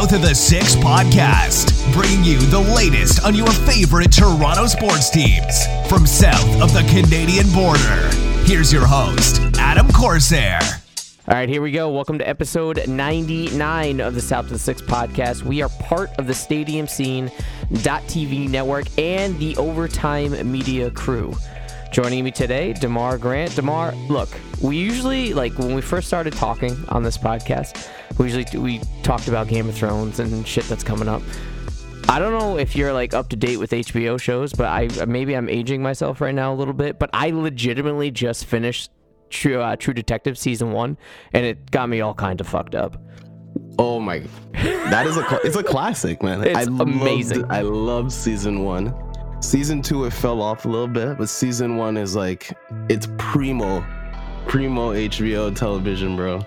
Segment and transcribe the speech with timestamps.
[0.00, 5.66] South of the Six podcast, bringing you the latest on your favorite Toronto sports teams
[5.90, 8.08] from south of the Canadian border.
[8.46, 10.58] Here's your host, Adam Corsair.
[11.28, 11.90] All right, here we go.
[11.90, 15.42] Welcome to episode 99 of the South of the Six podcast.
[15.42, 17.28] We are part of the Stadium Scene
[17.70, 21.36] TV network and the Overtime Media crew.
[21.92, 23.54] Joining me today, Demar Grant.
[23.54, 24.30] Demar, look,
[24.62, 27.86] we usually like when we first started talking on this podcast,
[28.18, 31.22] we usually we talked about Game of Thrones and shit that's coming up.
[32.08, 35.34] I don't know if you're like up to date with HBO shows, but I maybe
[35.34, 36.98] I'm aging myself right now a little bit.
[36.98, 38.90] But I legitimately just finished
[39.28, 40.98] True uh, True Detective season one,
[41.32, 43.00] and it got me all kind of fucked up.
[43.78, 44.22] Oh my,
[44.52, 46.42] that is a it's a classic, man.
[46.42, 47.42] It's I amazing.
[47.42, 48.94] Loved, I love season one.
[49.40, 52.52] Season two it fell off a little bit, but season one is like
[52.88, 53.84] it's primo,
[54.46, 56.44] primo HBO television, bro.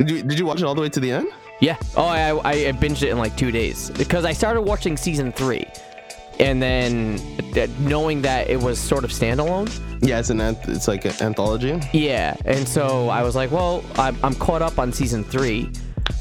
[0.00, 1.28] Did you did you watch it all the way to the end?
[1.60, 1.76] Yeah.
[1.94, 5.30] Oh, I I I binged it in like two days because I started watching season
[5.30, 5.66] three,
[6.38, 7.20] and then
[7.54, 9.68] uh, knowing that it was sort of standalone.
[10.00, 11.78] Yeah, it's an it's like an anthology.
[11.92, 15.70] Yeah, and so I was like, well, I'm, I'm caught up on season three,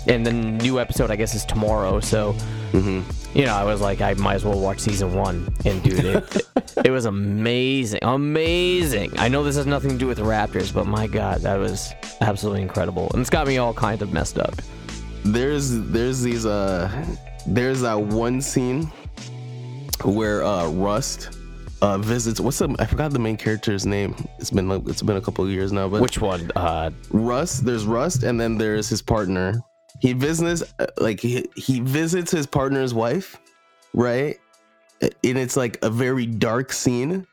[0.08, 2.00] and the new episode I guess is tomorrow.
[2.00, 2.34] So,
[2.72, 3.38] Mm-hmm.
[3.38, 5.52] you know, I was like, I might as well watch season one.
[5.66, 9.18] And dude, it, it, it was amazing, amazing.
[9.18, 11.92] I know this has nothing to do with the Raptors, but my God, that was
[12.22, 14.54] absolutely incredible, and it's got me all kind of messed up.
[15.24, 16.90] There's there's these uh
[17.48, 18.92] there's that one scene
[20.04, 21.38] where uh Rust
[21.82, 24.16] uh visits what's the I forgot the main character's name.
[24.38, 26.52] It's been like it's been a couple of years now, but Which one?
[26.56, 29.60] Uh, Rust, there's Rust, and then there's his partner.
[30.00, 33.38] He visits uh, like he, he visits his partner's wife,
[33.94, 34.40] right?
[35.02, 37.26] And it's like a very dark scene,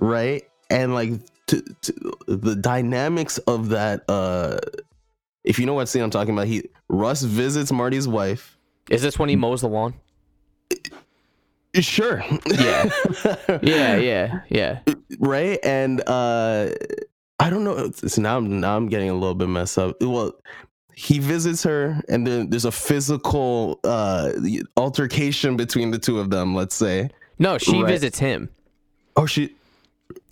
[0.00, 0.42] right?
[0.70, 1.12] And like
[1.46, 1.92] to, to,
[2.26, 4.02] the dynamics of that.
[4.08, 4.58] uh
[5.44, 8.56] If you know what scene I'm talking about, he Russ visits Marty's wife.
[8.90, 9.94] is this when he mows the lawn?
[11.74, 12.24] Sure.
[12.46, 12.90] Yeah.
[13.62, 14.80] Yeah, yeah, yeah.
[15.20, 16.70] right and uh
[17.38, 20.32] i don't know so now i'm now i'm getting a little bit messed up well
[20.98, 24.32] he visits her and then there's a physical uh
[24.78, 27.08] altercation between the two of them let's say
[27.38, 27.88] No, she Right.
[27.92, 28.48] visits him.
[29.16, 29.54] oh she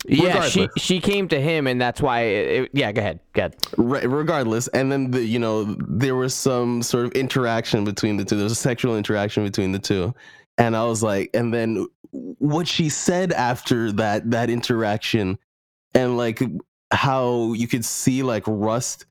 [0.07, 2.21] Yeah, she she came to him, and that's why.
[2.21, 3.19] It, it- yeah, go ahead.
[3.33, 3.55] Go ahead.
[3.77, 8.23] re- regardless and then the you know there was some sort of interaction between the
[8.25, 10.13] two there was a sexual interaction between the two
[10.57, 11.85] and i was like and then
[12.39, 15.37] what she said after that that interaction
[15.93, 16.39] and like
[16.91, 19.05] how you could see like rust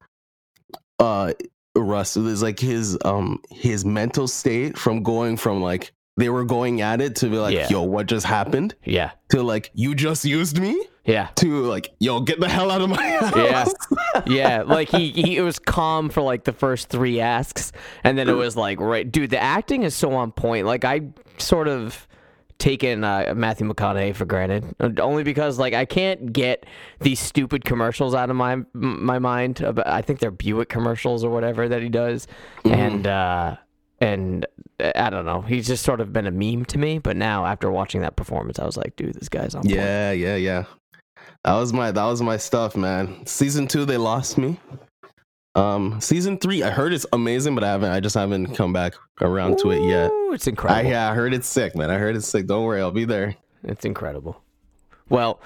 [0.98, 1.32] uh
[1.76, 6.80] rust is like his um his mental state from going from like they were going
[6.80, 7.68] at it to be like Yeah.
[7.68, 12.20] yo what just happened Yeah, to like you just used me yeah, to like yo
[12.20, 14.62] get the hell out of my house yeah, yeah.
[14.66, 17.72] Like he, he, it was calm for like the first three asks,
[18.04, 19.28] and then it was like, right, dude.
[19.28, 20.64] The acting is so on point.
[20.66, 21.02] Like I
[21.36, 22.06] sort of
[22.64, 26.64] taken uh, Matthew McConaughey for granted, only because like I can't get
[27.00, 29.60] these stupid commercials out of my my mind.
[29.60, 32.26] About, I think they're Buick commercials or whatever that he does,
[32.64, 33.06] and.
[33.06, 33.56] uh
[34.00, 34.44] and
[34.80, 35.40] uh, I don't know.
[35.40, 36.98] He's just sort of been a meme to me.
[36.98, 39.76] But now, after watching that performance, I was like, dude, this guy's on point.
[39.76, 40.64] Yeah, yeah, yeah.
[41.44, 43.24] That was my that was my stuff, man.
[43.24, 44.58] Season two, they lost me.
[45.54, 47.90] Um, season three, I heard it's amazing, but I haven't.
[47.90, 50.10] I just haven't come back around to it yet.
[50.10, 50.90] Ooh, It's I incredible.
[50.90, 51.90] yeah, I heard it's sick, man.
[51.90, 52.46] I heard it's sick.
[52.46, 53.36] Don't worry, I'll be there.
[53.62, 54.40] It's incredible.
[55.08, 55.40] Well,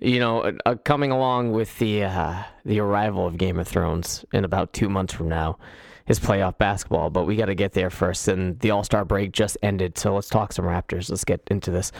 [0.00, 4.24] you know, uh, uh, coming along with the uh, the arrival of Game of Thrones
[4.32, 5.58] in about two months from now
[6.06, 8.28] is playoff basketball, but we got to get there first.
[8.28, 11.08] And the All Star break just ended, so let's talk some Raptors.
[11.08, 11.92] Let's get into this.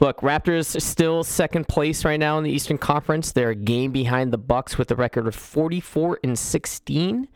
[0.00, 3.32] Look, Raptors still second place right now in the Eastern Conference.
[3.32, 7.28] They're a game behind the Bucks with a record of 44 and 16.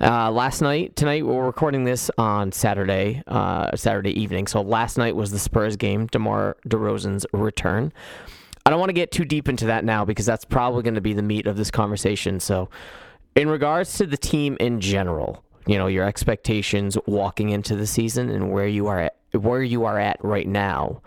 [0.00, 4.46] Uh, last night, tonight, we're recording this on Saturday, uh, Saturday evening.
[4.46, 7.92] So last night was the Spurs game, DeMar DeRozan's return.
[8.64, 11.00] I don't want to get too deep into that now because that's probably going to
[11.00, 12.40] be the meat of this conversation.
[12.40, 12.68] So,
[13.34, 18.30] in regards to the team in general, you know, your expectations walking into the season
[18.30, 21.00] and where you are at, where you are at right now,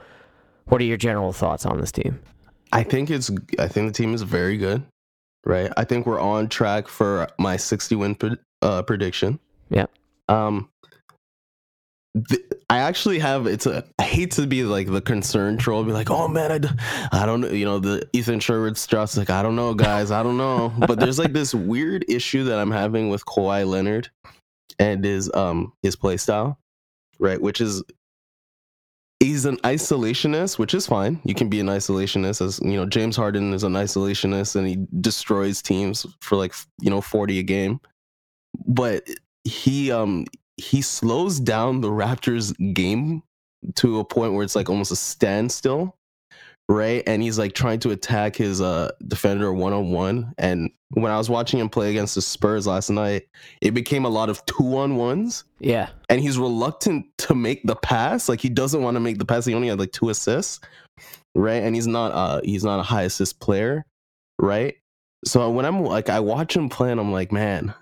[0.65, 2.19] what are your general thoughts on this team?
[2.71, 3.29] I think it's.
[3.59, 4.83] I think the team is very good,
[5.45, 5.71] right?
[5.77, 9.39] I think we're on track for my 60 win pred- uh, prediction.
[9.69, 9.85] Yeah.
[10.27, 10.69] Um,
[12.69, 13.47] I actually have.
[13.47, 13.83] It's a.
[13.97, 15.83] I hate to be like the concern troll.
[15.83, 16.69] Be like, oh man, I, d-
[17.11, 17.49] I don't know.
[17.49, 19.17] You know, the Ethan Sherwood Strauss.
[19.17, 20.11] Like, I don't know, guys.
[20.11, 20.71] I don't know.
[20.87, 24.09] but there's like this weird issue that I'm having with Kawhi Leonard
[24.79, 26.59] and his um his play style,
[27.19, 27.41] right?
[27.41, 27.83] Which is
[29.19, 31.19] he's an isolationist, which is fine.
[31.23, 32.85] You can be an isolationist, as you know.
[32.85, 37.43] James Harden is an isolationist, and he destroys teams for like you know forty a
[37.43, 37.79] game.
[38.67, 39.07] But
[39.45, 40.25] he um
[40.57, 43.23] he slows down the Raptors game
[43.75, 45.95] to a point where it's like almost a standstill,
[46.69, 47.03] right?
[47.07, 50.33] And he's like trying to attack his uh defender one on one.
[50.37, 53.23] And when I was watching him play against the Spurs last night,
[53.61, 55.43] it became a lot of two on ones.
[55.59, 55.89] Yeah.
[56.09, 58.29] And he's reluctant to make the pass.
[58.29, 59.45] Like he doesn't want to make the pass.
[59.45, 60.59] He only had like two assists,
[61.35, 61.63] right?
[61.63, 63.85] And he's not uh he's not a high assist player,
[64.39, 64.75] right?
[65.25, 67.73] So when I'm like I watch him play and I'm like, man,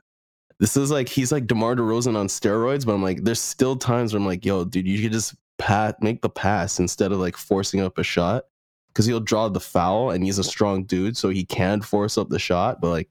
[0.62, 4.14] this is like he's like DeMar DeRozan on steroids, but I'm like, there's still times
[4.14, 7.36] where I'm like, yo, dude, you could just pat make the pass instead of like
[7.36, 8.46] forcing up a shot.
[8.94, 12.30] Cause he'll draw the foul and he's a strong dude, so he can force up
[12.30, 12.80] the shot.
[12.80, 13.10] But like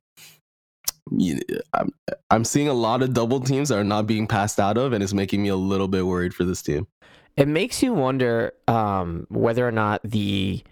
[1.74, 1.90] I'm
[2.30, 5.02] I'm seeing a lot of double teams that are not being passed out of, and
[5.02, 6.86] it's making me a little bit worried for this team.
[7.36, 10.62] It makes you wonder um, whether or not the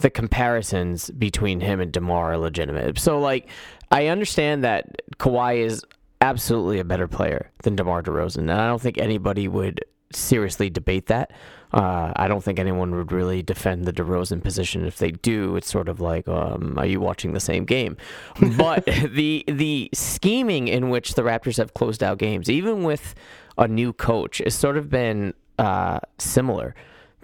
[0.00, 2.98] the comparisons between him and Demar are legitimate.
[2.98, 3.48] So, like,
[3.90, 5.84] I understand that Kawhi is
[6.20, 11.06] absolutely a better player than Demar Derozan, and I don't think anybody would seriously debate
[11.06, 11.32] that.
[11.72, 14.86] Uh, I don't think anyone would really defend the DeRozan position.
[14.86, 17.96] If they do, it's sort of like, um, are you watching the same game?
[18.56, 23.14] But the the scheming in which the Raptors have closed out games, even with
[23.58, 26.74] a new coach, has sort of been uh, similar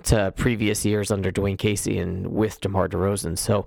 [0.05, 3.39] to previous years under Dwane Casey and with DeMar DeRozan.
[3.39, 3.67] So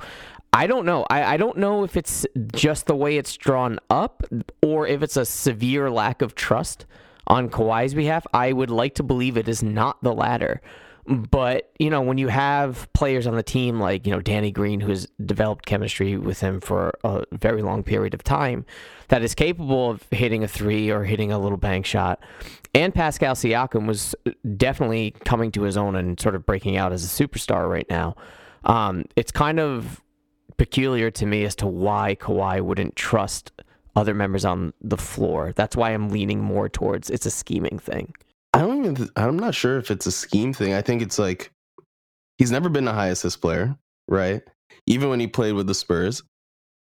[0.55, 1.05] I don't know.
[1.09, 4.23] I, I don't know if it's just the way it's drawn up
[4.63, 6.85] or if it's a severe lack of trust
[7.27, 8.25] on Kawhi's behalf.
[8.33, 10.61] I would like to believe it is not the latter.
[11.07, 14.79] But, you know, when you have players on the team like, you know, Danny Green,
[14.79, 18.65] who's developed chemistry with him for a very long period of time,
[19.09, 22.21] that is capable of hitting a three or hitting a little bank shot.
[22.73, 24.15] And Pascal Siakam was
[24.55, 28.15] definitely coming to his own and sort of breaking out as a superstar right now.
[28.63, 30.01] Um, it's kind of
[30.57, 33.51] peculiar to me as to why Kawhi wouldn't trust
[33.95, 35.53] other members on the floor.
[35.55, 38.13] That's why I'm leaning more towards it's a scheming thing.
[38.53, 39.09] I don't even.
[39.15, 40.73] I'm not sure if it's a scheme thing.
[40.73, 41.51] I think it's like
[42.37, 44.41] he's never been a high assist player, right?
[44.87, 46.23] Even when he played with the Spurs,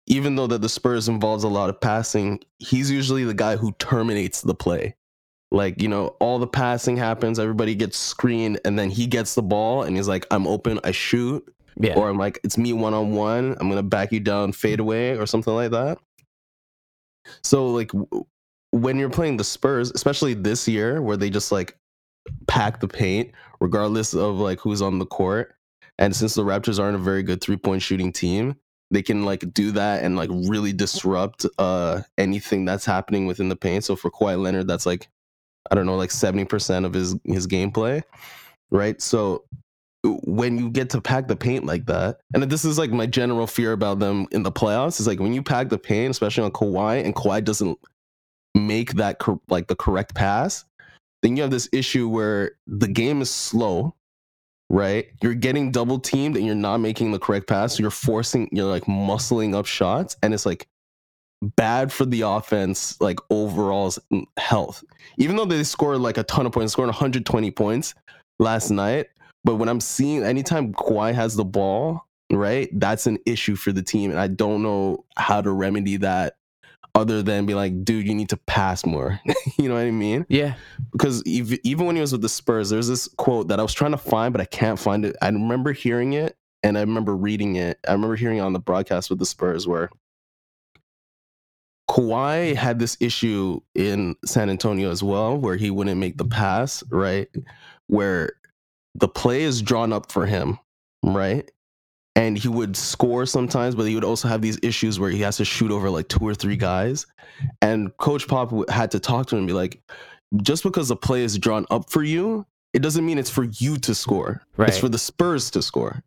[0.07, 3.73] even though that the Spurs involves a lot of passing, he's usually the guy who
[3.73, 4.95] terminates the play.
[5.51, 9.43] Like you know, all the passing happens, everybody gets screened, and then he gets the
[9.43, 11.47] ball, and he's like, "I'm open, I shoot."
[11.79, 11.95] Yeah.
[11.95, 13.55] Or I'm like, it's me one on one.
[13.59, 15.97] I'm gonna back you down, fade away, or something like that.
[17.43, 17.91] So like
[18.71, 21.77] when you're playing the Spurs, especially this year, where they just like
[22.47, 25.55] pack the paint, regardless of like who's on the court.
[25.97, 28.55] And since the Raptors aren't a very good three point shooting team,
[28.89, 33.55] they can like do that and like really disrupt uh anything that's happening within the
[33.55, 33.83] paint.
[33.83, 35.07] So for Kawhi Leonard, that's like
[35.69, 38.03] I don't know, like seventy percent of his his gameplay,
[38.71, 39.01] right?
[39.01, 39.43] So
[40.03, 43.47] when you get to pack the paint like that, and this is like my general
[43.47, 46.51] fear about them in the playoffs, is like when you pack the paint, especially on
[46.51, 47.77] Kawhi, and Kawhi doesn't
[48.55, 50.65] make that cor- like the correct pass,
[51.21, 53.95] then you have this issue where the game is slow,
[54.69, 55.07] right?
[55.21, 57.77] You're getting double teamed and you're not making the correct pass.
[57.77, 60.67] So you're forcing, you're like muscling up shots, and it's like
[61.55, 63.93] bad for the offense, like overall
[64.37, 64.83] health.
[65.17, 67.93] Even though they scored like a ton of points, scored 120 points
[68.39, 69.07] last night,
[69.43, 73.83] but when I'm seeing anytime Kawhi has the ball, right, that's an issue for the
[73.83, 76.35] team, and I don't know how to remedy that
[76.95, 79.19] other than be like, dude, you need to pass more.
[79.57, 80.25] you know what I mean?
[80.29, 80.55] Yeah.
[80.91, 83.91] Because even when he was with the Spurs, there's this quote that I was trying
[83.91, 85.15] to find, but I can't find it.
[85.21, 87.79] I remember hearing it and I remember reading it.
[87.87, 89.89] I remember hearing it on the broadcast with the Spurs where
[91.89, 96.83] Kawhi had this issue in San Antonio as well, where he wouldn't make the pass,
[96.89, 97.27] right?
[97.87, 98.31] Where
[98.95, 100.59] the play is drawn up for him,
[101.03, 101.49] right?
[102.15, 105.37] And he would score sometimes, but he would also have these issues where he has
[105.37, 107.05] to shoot over like two or three guys.
[107.61, 109.81] And Coach Pop had to talk to him and be like,
[110.41, 113.77] just because the play is drawn up for you, it doesn't mean it's for you
[113.77, 114.41] to score.
[114.57, 114.69] Right.
[114.69, 116.03] It's for the Spurs to score,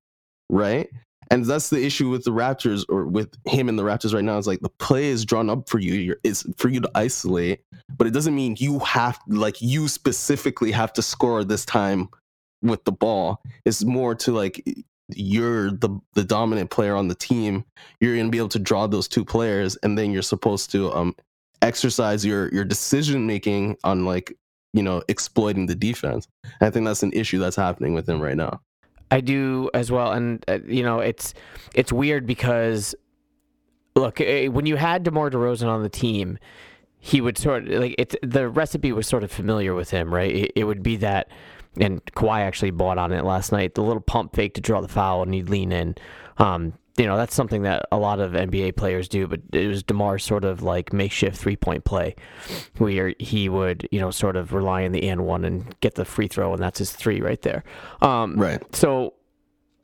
[0.50, 0.88] right?
[1.30, 4.36] And that's the issue with the Raptors or with him and the Raptors right now.
[4.36, 5.94] Is like the play is drawn up for you.
[5.94, 7.62] You're, it's for you to isolate,
[7.96, 12.08] but it doesn't mean you have like you specifically have to score this time
[12.64, 13.42] with the ball.
[13.64, 14.64] It's more to like
[15.08, 17.64] you're the the dominant player on the team.
[18.00, 20.92] You're going to be able to draw those two players, and then you're supposed to
[20.92, 21.14] um
[21.62, 24.36] exercise your your decision making on like
[24.72, 26.26] you know exploiting the defense.
[26.60, 28.60] And I think that's an issue that's happening with him right now.
[29.10, 31.34] I do as well, and uh, you know it's
[31.74, 32.94] it's weird because
[33.94, 36.38] look eh, when you had Demar Derozan on the team,
[36.98, 40.34] he would sort of like it's the recipe was sort of familiar with him, right?
[40.34, 41.28] It, it would be that,
[41.78, 43.74] and Kawhi actually bought on it last night.
[43.74, 45.94] The little pump fake to draw the foul, and he'd lean in.
[46.38, 49.82] Um, you know that's something that a lot of NBA players do, but it was
[49.82, 52.14] Demar's sort of like makeshift three point play,
[52.78, 56.04] where he would you know sort of rely on the and one and get the
[56.04, 57.64] free throw, and that's his three right there.
[58.00, 58.62] Um, Right.
[58.74, 59.14] So,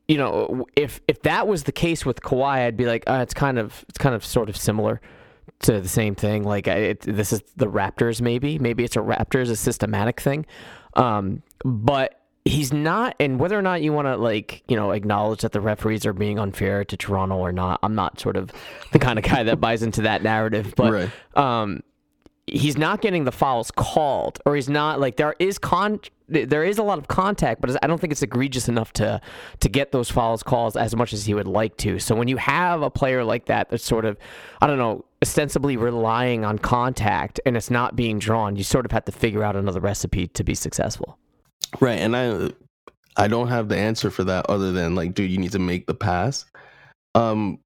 [0.06, 3.34] you know, if if that was the case with Kawhi, I'd be like, uh, it's
[3.34, 5.00] kind of it's kind of sort of similar
[5.60, 6.44] to the same thing.
[6.44, 10.46] Like it, this is the Raptors, maybe maybe it's a Raptors a systematic thing,
[10.94, 13.14] um, but he's not.
[13.20, 16.12] And whether or not you want to like you know acknowledge that the referees are
[16.12, 18.50] being unfair to Toronto or not, I'm not sort of
[18.92, 20.74] the kind of guy that buys into that narrative.
[20.76, 21.10] But Right.
[21.36, 21.82] um,
[22.46, 26.00] he's not getting the fouls called, or he's not like there is con
[26.32, 29.20] there is a lot of contact, but I don't think it's egregious enough to
[29.58, 31.98] to get those fouls calls as much as he would like to.
[31.98, 34.16] So when you have a player like that that's sort of
[34.60, 38.92] I don't know ostensibly relying on contact and it's not being drawn, you sort of
[38.92, 41.18] have to figure out another recipe to be successful.
[41.78, 42.50] Right, and I
[43.16, 45.86] I don't have the answer for that other than like, dude, you need to make
[45.86, 46.46] the pass.
[47.14, 47.58] Um,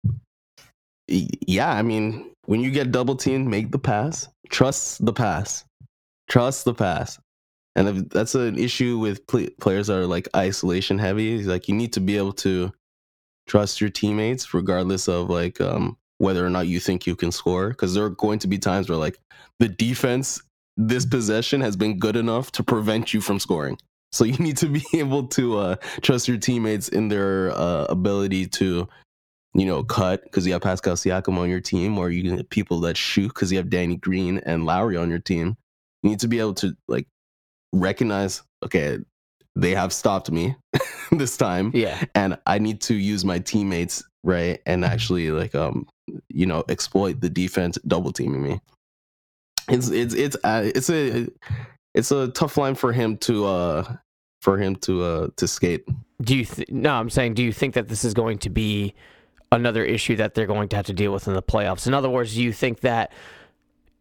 [1.09, 4.29] yeah, I mean, when you get double teamed, make the pass.
[4.51, 5.65] Trust the pass.
[6.29, 7.19] Trust the pass.
[7.77, 11.75] And if that's an issue with pl- players that are like isolation heavy, like you
[11.75, 12.73] need to be able to
[13.47, 17.69] trust your teammates regardless of like um whether or not you think you can score
[17.69, 19.19] because there are going to be times where like
[19.61, 20.41] the defense
[20.77, 23.79] this possession has been good enough to prevent you from scoring.
[24.15, 28.47] So you need to be able to uh, trust your teammates in their uh, ability
[28.47, 28.89] to,
[29.55, 32.81] you know, cut because you have Pascal Siakam on your team, or you get people
[32.81, 35.57] that shoot because you have Danny Green and Lowry on your team.
[36.03, 37.07] You need to be able to like
[37.73, 38.99] recognize, okay,
[39.57, 40.55] they have stopped me
[41.13, 42.05] this time, Yeah.
[42.15, 45.87] and I need to use my teammates right and actually like um
[46.31, 48.61] you know exploit the defense double teaming me.
[49.69, 51.29] It's it's it's uh, it's a
[51.95, 53.97] it's a tough line for him to uh
[54.45, 55.89] for him to uh to skate.
[56.21, 56.93] Do you th- no?
[56.93, 58.95] I'm saying, do you think that this is going to be
[59.51, 61.87] another issue that they're going to have to deal with in the playoffs?
[61.87, 63.11] In other words, do you think that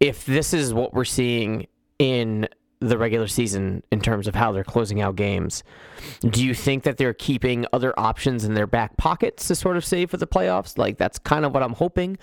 [0.02, 2.48] if this is what we're seeing in
[2.82, 5.64] the regular season in terms of how they're closing out games,
[6.30, 9.86] do you think that they're keeping other options in their back pockets to sort of
[9.86, 10.78] save for the playoffs?
[10.78, 12.18] Like that's kind of what I'm hoping.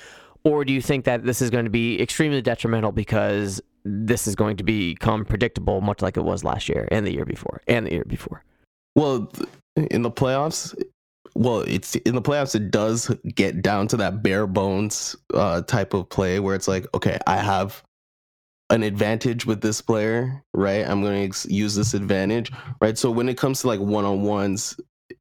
[0.45, 4.35] Or do you think that this is going to be extremely detrimental because this is
[4.35, 7.87] going to become predictable, much like it was last year and the year before and
[7.87, 8.45] the year before?
[8.95, 9.33] Well,
[9.77, 10.75] in the playoffs,
[11.35, 12.55] well, it's in the playoffs.
[12.55, 16.87] It does get down to that bare bones uh, type of play where it's like,
[16.95, 17.83] okay, I have
[18.71, 20.87] an advantage with this player, right?
[20.87, 22.97] I'm going to use this advantage, right?
[22.97, 24.77] So when it comes to like one on ones,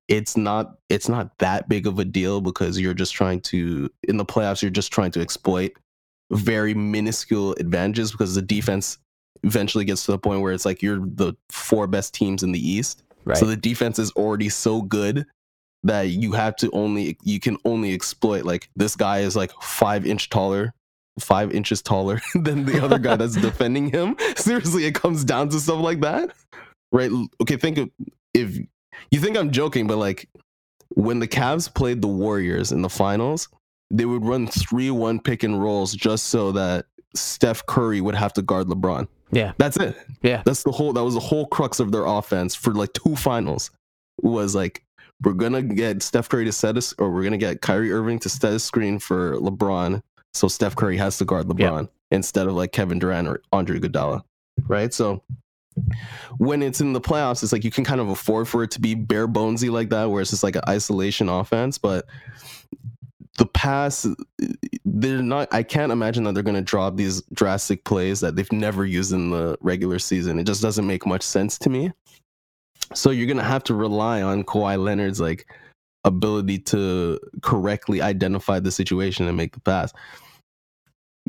[0.07, 4.17] it's not it's not that big of a deal because you're just trying to in
[4.17, 5.71] the playoffs you're just trying to exploit
[6.31, 8.98] very minuscule advantages because the defense
[9.43, 12.59] eventually gets to the point where it's like you're the four best teams in the
[12.59, 13.03] East.
[13.25, 13.38] Right.
[13.38, 15.25] So the defense is already so good
[15.83, 20.05] that you have to only you can only exploit like this guy is like five
[20.05, 20.74] inch taller,
[21.19, 24.15] five inches taller than the other guy that's defending him.
[24.36, 26.31] Seriously, it comes down to stuff like that,
[26.91, 27.12] right?
[27.41, 27.89] Okay, think of
[28.33, 28.57] if
[29.12, 30.29] you think I'm joking, but like
[30.89, 33.48] when the Cavs played the Warriors in the finals,
[33.91, 38.34] they would run three one pick and rolls just so that Steph Curry would have
[38.34, 39.08] to guard LeBron.
[39.31, 39.53] yeah.
[39.58, 39.98] That's it.
[40.22, 40.43] Yeah.
[40.46, 43.72] That's the whole that was the whole crux of their offense for like two finals.
[44.22, 44.84] Was like
[45.24, 48.29] we're gonna get Steph Curry to set us or we're gonna get Kyrie Irving to
[48.29, 50.01] set a screen for LeBron.
[50.34, 54.22] So Steph Curry has to guard LeBron instead of like Kevin Durant or Andre Iguodala.
[54.67, 54.93] Right?
[54.93, 55.24] So
[56.38, 58.81] when it's in the playoffs, it's like you can kind of afford for it to
[58.81, 61.77] be bare bonesy like that, where it's just like an isolation offense.
[61.77, 62.05] But
[63.39, 64.05] the pass,
[64.84, 65.48] they're not.
[65.53, 69.13] I can't imagine that they're going to drop these drastic plays that they've never used
[69.13, 70.38] in the regular season.
[70.38, 71.91] It just doesn't make much sense to me.
[72.93, 75.48] So you're going to have to rely on Kawhi Leonard's like
[76.03, 79.93] ability to correctly identify the situation and make the pass.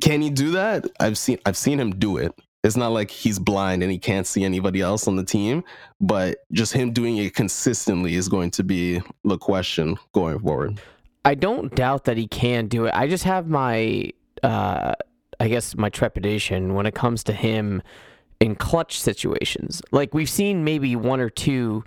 [0.00, 0.86] Can he do that?
[0.98, 2.34] I've seen I've seen him do it.
[2.64, 5.62] It's not like he's blind and he can't see anybody else on the team,
[6.00, 10.80] but just him doing it consistently is going to be the question going forward.
[11.24, 12.92] I don't doubt that he can do it.
[12.94, 14.10] I just have my,
[14.42, 14.94] uh,
[15.38, 17.82] I guess, my trepidation when it comes to him
[18.40, 19.82] in clutch situations.
[19.90, 21.84] Like we've seen maybe one or two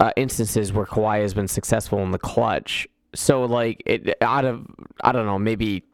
[0.00, 2.88] uh, instances where Kawhi has been successful in the clutch.
[3.14, 4.66] So like it out of
[5.04, 5.84] I don't know maybe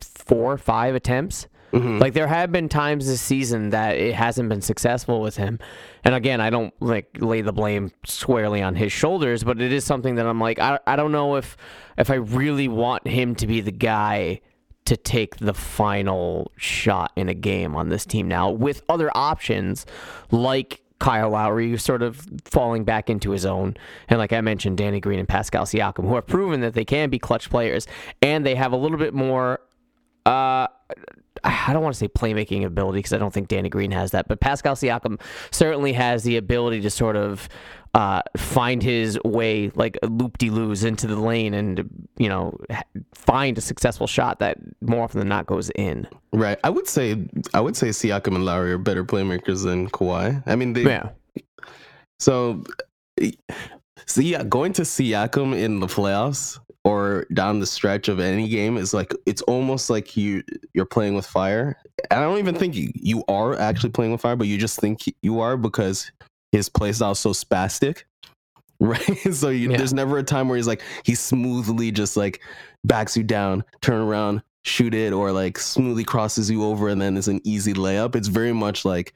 [0.00, 1.48] four or five attempts.
[1.72, 2.00] Mhm.
[2.00, 5.58] Like there have been times this season that it hasn't been successful with him.
[6.04, 9.84] And again, I don't like lay the blame squarely on his shoulders, but it is
[9.84, 11.56] something that I'm like I I don't know if
[11.96, 14.40] if I really want him to be the guy
[14.86, 19.86] to take the final shot in a game on this team now with other options
[20.30, 23.76] like Kyle Lowry sort of falling back into his own.
[24.08, 27.08] And like I mentioned, Danny Green and Pascal Siakam, who have proven that they can
[27.08, 27.86] be clutch players
[28.20, 29.60] and they have a little bit more.
[30.26, 30.66] Uh,
[31.42, 34.28] I don't want to say playmaking ability because I don't think Danny Green has that,
[34.28, 37.48] but Pascal Siakam certainly has the ability to sort of
[37.94, 42.56] uh, find his way like loop de loos into the lane and you know
[43.12, 46.06] find a successful shot that more often than not goes in.
[46.32, 46.58] Right.
[46.62, 47.16] I would say
[47.54, 50.42] I would say Siakam and Lowry are better playmakers than Kawhi.
[50.46, 51.10] I mean they Yeah.
[52.20, 52.62] So,
[54.06, 58.76] so yeah, going to Siakam in the playoffs or down the stretch of any game
[58.76, 60.42] is like it's almost like you
[60.74, 61.76] you're playing with fire.
[62.10, 64.80] And I don't even think you, you are actually playing with fire, but you just
[64.80, 66.10] think you are because
[66.52, 68.04] his play style is so spastic.
[68.82, 69.02] Right.
[69.34, 69.76] So you, Yeah.
[69.76, 72.40] there's never a time where he's like he smoothly just like
[72.82, 77.18] backs you down, turn around, shoot it, or like smoothly crosses you over and then
[77.18, 78.16] it's an easy layup.
[78.16, 79.12] It's very much like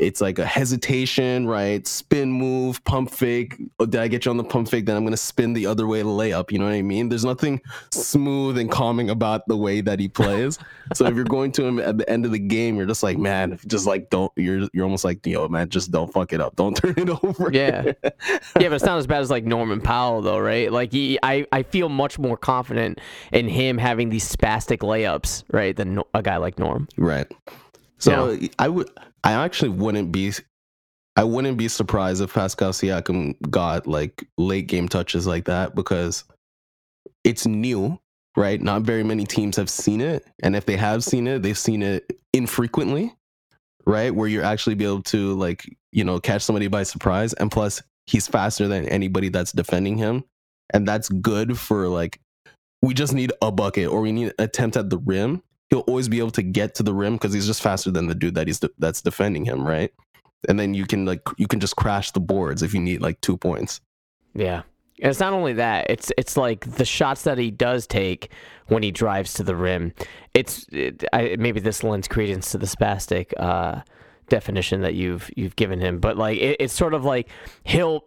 [0.00, 1.86] it's like a hesitation, right?
[1.86, 3.56] Spin move, pump fake.
[3.78, 4.86] Oh, did I get you on the pump fake?
[4.86, 6.50] Then I'm gonna spin the other way to lay up.
[6.50, 7.08] You know what I mean?
[7.08, 7.60] There's nothing
[7.92, 10.58] smooth and calming about the way that he plays.
[10.94, 13.18] so if you're going to him at the end of the game, you're just like,
[13.18, 14.32] man, just like don't.
[14.36, 16.56] You're you're almost like, yo, man, just don't fuck it up.
[16.56, 17.50] Don't turn it over.
[17.52, 17.92] Yeah.
[18.02, 18.12] yeah,
[18.54, 20.72] but it's not as bad as like Norman Powell though, right?
[20.72, 23.00] Like he, I, I feel much more confident
[23.32, 26.88] in him having these spastic layups, right, than a guy like Norm.
[26.96, 27.30] Right.
[28.00, 28.90] So I would
[29.22, 30.32] I actually wouldn't be
[31.16, 36.24] I wouldn't be surprised if Pascal Siakam got like late game touches like that because
[37.24, 38.00] it's new,
[38.36, 38.60] right?
[38.60, 41.82] Not very many teams have seen it, and if they have seen it, they've seen
[41.82, 43.14] it infrequently,
[43.86, 44.14] right?
[44.14, 47.34] Where you're actually be able to like, you know, catch somebody by surprise.
[47.34, 50.24] And plus he's faster than anybody that's defending him,
[50.72, 52.18] and that's good for like
[52.82, 56.08] we just need a bucket or we need an attempt at the rim he'll always
[56.08, 58.48] be able to get to the rim because he's just faster than the dude that
[58.48, 59.92] he's de- that's defending him, right?
[60.48, 63.20] And then you can like you can just crash the boards if you need like
[63.20, 63.80] two points.
[64.34, 64.62] Yeah.
[65.02, 68.30] And it's not only that; it's it's like the shots that he does take
[68.66, 69.94] when he drives to the rim.
[70.34, 73.80] It's it, I, maybe this lends credence to the spastic uh,
[74.28, 77.30] definition that you've you've given him, but like it, it's sort of like
[77.64, 78.04] he'll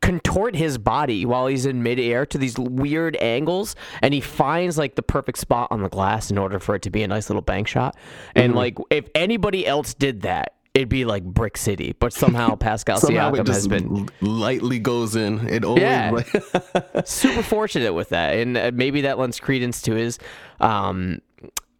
[0.00, 4.94] contort his body while he's in midair to these weird angles, and he finds like
[4.94, 7.42] the perfect spot on the glass in order for it to be a nice little
[7.42, 7.96] bank shot.
[8.34, 8.56] And Mm-hmm.
[8.58, 10.54] like if anybody else did that.
[10.74, 14.78] It'd be like Brick City, but somehow Pascal Somehow it Siakam has just been lightly
[14.78, 15.48] goes in.
[15.48, 16.10] It always Yeah.
[16.12, 16.28] like
[17.08, 20.20] super fortunate with that, and uh, maybe that lends credence to his.
[20.60, 21.20] Um,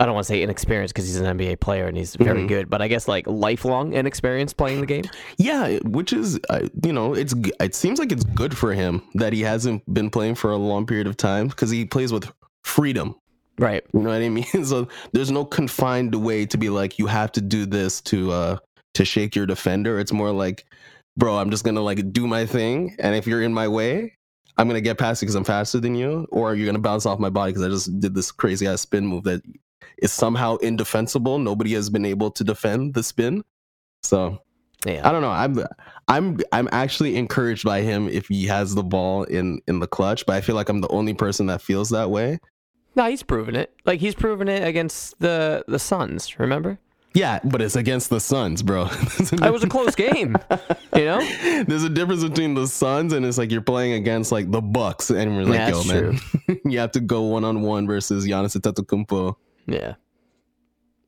[0.00, 2.70] I don't want to say inexperienced because he's an NBA player and he's very good,
[2.70, 5.04] but I guess like lifelong inexperience playing the game.
[5.38, 9.32] yeah, which is uh, you know it's it seems like it's good for him that
[9.32, 12.30] he hasn't been playing for a long period of time because he plays with
[12.62, 13.16] freedom.
[13.58, 13.84] Right.
[13.92, 14.46] You know what I mean?
[14.64, 18.56] So there's no confined way to be like you have to do this to uh
[18.94, 19.98] to shake your defender.
[19.98, 20.64] It's more like,
[21.16, 24.16] bro, I'm just gonna like do my thing, and if you're in my way,
[24.56, 27.18] I'm gonna get past it because I'm faster than you, or you're gonna bounce off
[27.18, 29.42] my body because I just did this crazy ass spin move that
[30.02, 31.38] is somehow indefensible.
[31.38, 33.42] Nobody has been able to defend the spin.
[34.02, 34.38] So
[34.87, 35.06] Yeah.
[35.08, 35.30] I don't know.
[35.30, 35.64] I'm
[36.08, 40.24] I'm I'm actually encouraged by him if he has the ball in in the clutch,
[40.26, 42.38] but I feel like I'm the only person that feels that way.
[42.94, 43.72] No, he's proven it.
[43.84, 46.38] Like he's proven it against the the Suns.
[46.38, 46.78] Remember?
[47.14, 48.84] Yeah, but it's against the Suns, bro.
[49.32, 50.37] It was a close game.
[50.94, 51.20] You know?
[51.66, 55.11] There's a difference between the Suns and it's like you're playing against like the Bucks,
[55.11, 56.20] and we're like, Yeah, yo, man,
[56.64, 59.34] you have to go one on one versus Giannis Antetokounmpo.
[59.68, 59.94] Yeah.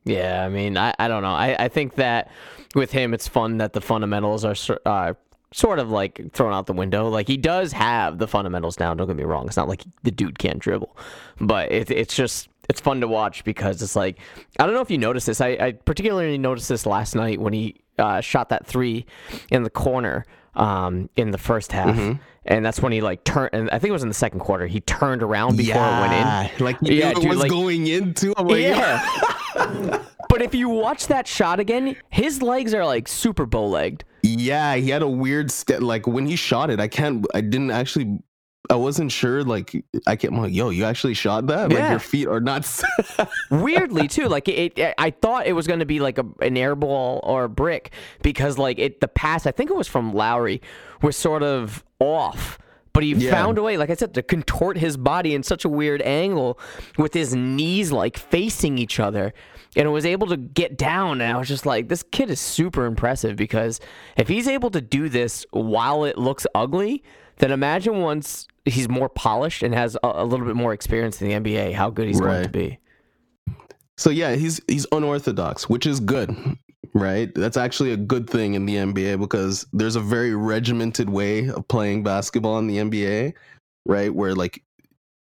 [0.03, 1.33] Yeah, I mean, I, I don't know.
[1.33, 2.31] I, I think that
[2.73, 5.13] with him, it's fun that the fundamentals are uh,
[5.53, 7.07] sort of like thrown out the window.
[7.09, 8.97] Like, he does have the fundamentals down.
[8.97, 9.45] Don't get me wrong.
[9.45, 10.97] It's not like the dude can't dribble.
[11.39, 14.17] But it, it's just, it's fun to watch because it's like,
[14.59, 15.41] I don't know if you noticed this.
[15.41, 19.05] I, I particularly noticed this last night when he uh, shot that three
[19.51, 21.95] in the corner um, in the first half.
[22.45, 24.65] And that's when he like turned, and I think it was in the second quarter.
[24.65, 26.13] He turned around before it went
[26.59, 26.65] in.
[26.65, 28.33] like Yeah, dude, was like- going into.
[28.35, 29.05] I'm like, Yeah.
[30.29, 34.05] but if you watch that shot again, his legs are like super bow legged.
[34.23, 35.81] Yeah, he had a weird step.
[35.81, 37.25] Like when he shot it, I can't.
[37.35, 38.19] I didn't actually.
[38.69, 39.43] I wasn't sure.
[39.43, 39.75] Like
[40.07, 40.33] I can't.
[40.33, 41.71] I'm like, yo, you actually shot that?
[41.71, 42.65] Like your feet are not.
[43.51, 46.55] Weirdly too, like it, it I thought it was going to be like a, an
[46.57, 50.13] air ball or a brick because like it the pass I think it was from
[50.13, 50.61] Lowry
[51.01, 52.57] was sort of off.
[52.93, 53.31] But he Yeah.
[53.31, 56.59] found a way, like I said, to contort his body in such a weird angle
[56.97, 59.33] with his knees like facing each other.
[59.77, 61.21] And was able to get down.
[61.21, 63.79] And I was just like, this kid is super impressive because
[64.17, 67.01] if he's able to do this while it looks ugly,
[67.37, 71.29] then imagine once he's more polished and has a, a little bit more experience in
[71.29, 72.79] the NBA, how good he's going to be.
[73.97, 76.35] so yeah, he's he's unorthodox, which is good.
[76.93, 77.33] Right?
[77.33, 81.67] That's actually a good thing in the NBA because there's a very regimented way of
[81.67, 83.33] playing basketball in the NBA,
[83.85, 84.13] right?
[84.13, 84.63] Where like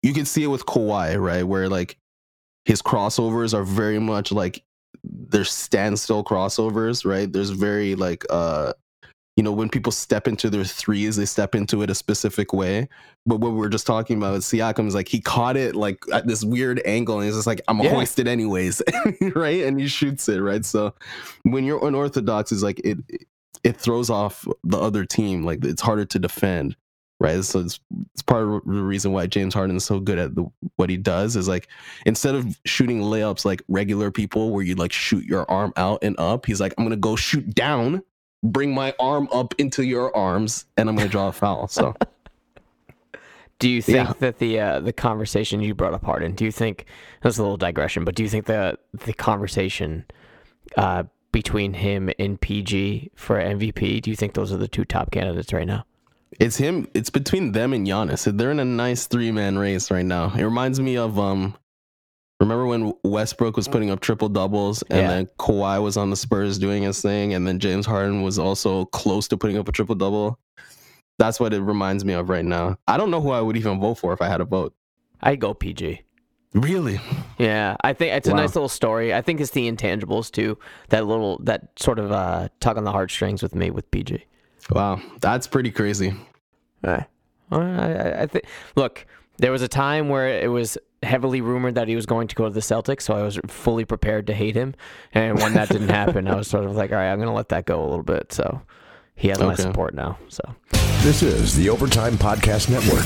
[0.03, 1.43] you can see it with Kawhi, right?
[1.43, 1.97] Where like
[2.65, 4.63] his crossovers are very much like
[5.03, 7.31] they're standstill crossovers, right?
[7.31, 8.73] There's very like uh
[9.35, 12.87] you know, when people step into their threes, they step into it a specific way.
[13.25, 15.99] But what we are just talking about with Siakam is like he caught it like
[16.13, 17.89] at this weird angle, and he's just like, "I'm Yeah.
[17.89, 18.81] hoisted anyways,"
[19.35, 19.63] right?
[19.65, 20.63] And he shoots it right.
[20.63, 20.93] So
[21.43, 22.97] when you're unorthodox, is like it
[23.63, 25.43] it throws off the other team.
[25.43, 26.77] Like it's harder to defend,
[27.19, 27.43] right?
[27.43, 27.79] So it's
[28.13, 30.45] it's part of the reason why James Harden is so good at the,
[30.77, 31.35] what he does.
[31.35, 31.67] Is like
[32.05, 36.15] instead of shooting layups like regular people, where you like shoot your arm out and
[36.19, 38.01] up, he's like, "I'm gonna go shoot down."
[38.51, 41.67] Bring my arm up into your arms and I'm gonna draw a foul.
[41.67, 41.95] So
[43.59, 44.13] Do you think Yeah.
[44.19, 46.33] that the uh, the conversation you brought up, Harden?
[46.35, 46.85] Do you think
[47.21, 50.05] that's a little digression, but do you think the the conversation
[50.77, 54.01] uh, between him and PG for MVP?
[54.01, 55.85] Do you think those are the two top candidates right now?
[56.37, 56.85] it's him.
[56.93, 58.25] It's between them and Giannis.
[58.37, 60.33] They're in a nice three man race right now.
[60.35, 61.55] It reminds me of um.
[62.39, 65.07] Remember when Westbrook was putting up triple doubles and Yeah.
[65.09, 68.85] then Kawhi was on the Spurs doing his thing and then James Harden was also
[68.85, 70.37] close to putting up a triple double?
[71.17, 72.77] That's what it reminds me of right now.
[72.87, 74.73] I don't know who I would even vote for if I had a vote.
[75.21, 76.01] I'd go PG.
[76.53, 76.99] Really?
[77.37, 78.37] Yeah, I think it's a Wow.
[78.37, 79.13] nice little story.
[79.13, 80.57] I think it's the intangibles too.
[80.89, 84.25] That little that sort of uh, tug on the heartstrings with me with PG.
[84.71, 85.01] Wow.
[85.21, 86.13] That's pretty crazy.
[86.83, 87.05] Right.
[87.51, 88.45] I, I, I think.
[88.75, 89.05] Look,
[89.37, 92.45] there was a time where it was heavily rumored that he was going to go
[92.45, 94.73] to the Celtics, so I was fully prepared to hate him.
[95.13, 97.35] And when that didn't happen, I was sort of like, all right, I'm going to
[97.35, 98.31] let that go a little bit.
[98.33, 98.61] So
[99.15, 100.17] he has my support now.
[100.29, 100.41] So
[101.03, 103.05] This is the Overtime Podcast Network.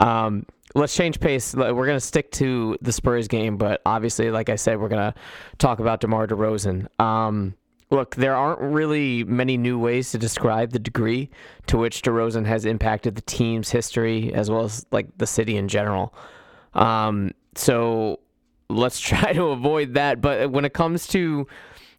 [0.00, 1.54] um, let's change pace.
[1.54, 5.12] We're going to stick to the Spurs game, but obviously, like I said, we're going
[5.12, 5.18] to
[5.58, 6.88] talk about DeMar DeRozan.
[7.00, 7.54] Um,
[7.90, 11.28] look, there aren't really many new ways to describe the degree
[11.66, 15.68] to which DeRozan has impacted the team's history as well as like the city in
[15.68, 16.14] general.
[16.74, 18.20] Um, so
[18.68, 20.20] let's try to avoid that.
[20.20, 21.46] But when it comes to,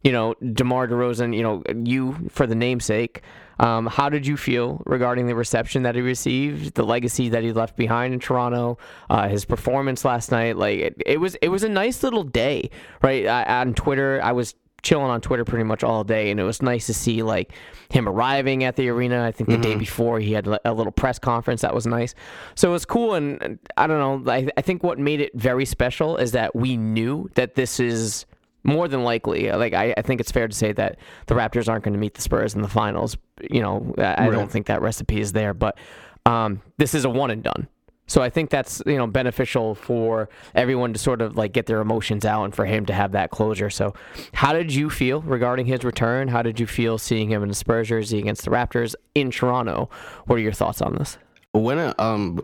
[0.02, 3.22] you know, DeMar DeRozan, you know, you for the namesake,
[3.60, 7.52] um, how did you feel regarding the reception that he received, the legacy that he
[7.52, 10.56] left behind in Toronto, uh, his performance last night?
[10.56, 12.72] Like it, it was, it was a nice little day,
[13.04, 13.28] right?
[13.28, 16.62] I, on Twitter, I was chilling on Twitter pretty much all day, and it was
[16.62, 17.52] nice to see like
[17.90, 19.26] him arriving at the arena.
[19.26, 22.16] I think the day before he had a little press conference that was nice,
[22.56, 23.14] so it was cool.
[23.16, 26.56] And and I don't know, I, I think what made it very special is that
[26.56, 28.26] we knew that this is
[28.64, 29.52] more than likely.
[29.52, 32.14] Like I, I think it's fair to say that the Raptors aren't going to meet
[32.14, 33.18] the Spurs in the finals.
[33.50, 35.78] You know, I, I don't think that recipe is there, but
[36.26, 37.68] um, this is a one and done.
[38.12, 41.80] So I think that's you know beneficial for everyone to sort of like get their
[41.80, 43.70] emotions out and for him to have that closure.
[43.70, 43.94] So,
[44.34, 46.28] how did you feel regarding his return?
[46.28, 49.90] How did you feel seeing him in the Spurs jersey against the Raptors in Toronto?
[50.26, 51.18] What are your thoughts on this?
[51.54, 52.42] when um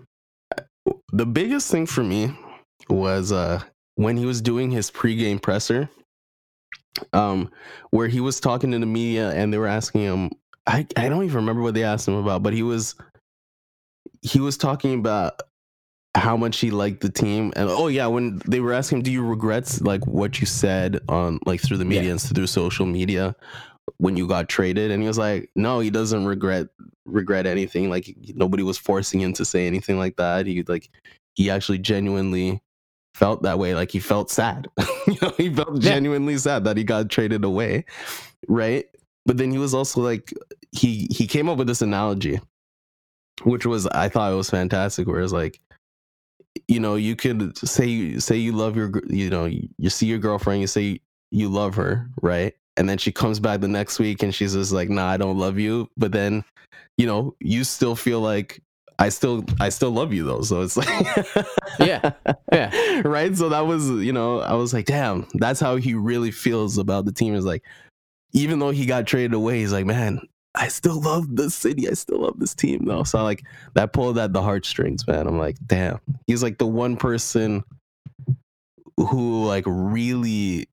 [1.11, 2.31] the biggest thing for me
[2.89, 3.61] was uh
[3.95, 5.89] when he was doing his pregame presser
[7.13, 7.49] um
[7.91, 10.29] where he was talking to the media and they were asking him
[10.65, 12.95] I, I don't even remember what they asked him about but he was
[14.21, 15.41] he was talking about
[16.17, 17.53] how much he liked the team.
[17.55, 20.99] And oh yeah when they were asking him do you regret like what you said
[21.09, 22.11] on like through the media Yeah.
[22.11, 23.35] and through social media
[23.97, 24.91] when you got traded?
[24.91, 26.67] And he was like no he doesn't regret
[27.05, 27.89] regret anything.
[27.89, 30.45] Like nobody was forcing him to say anything like that.
[30.45, 30.89] He like
[31.35, 32.61] he actually genuinely
[33.13, 33.75] felt that way.
[33.75, 34.67] Like he felt sad.
[35.07, 35.91] You know he felt Yeah.
[35.93, 37.85] genuinely sad that he got traded away
[38.49, 38.85] right?
[39.25, 40.33] But then he was also like
[40.73, 42.39] he he came up with this analogy
[43.43, 45.61] which was i thought it was fantastic where it's like
[46.67, 50.61] you know you could say say you love your you know you see your girlfriend
[50.61, 50.99] you say
[51.31, 52.53] you love her right?
[52.77, 55.37] And then she comes back the next week and she's just like nah i don't
[55.37, 55.89] love you.
[55.97, 56.43] But then
[56.97, 58.61] you know you still feel like
[58.99, 60.41] i still i still love you though.
[60.41, 60.87] So it's like
[61.79, 62.11] Yeah.
[62.51, 63.01] Yeah.
[63.05, 63.35] right?
[63.35, 65.27] So that was you know i was like damn.
[65.35, 67.63] That's how he really feels about the team is like
[68.33, 70.19] even though he got traded away he's like man
[70.57, 73.43] i still love this city i still love this team though so like
[73.73, 77.63] that pulled at the heartstrings man i'm like damn he's like the one person
[78.97, 80.67] who like really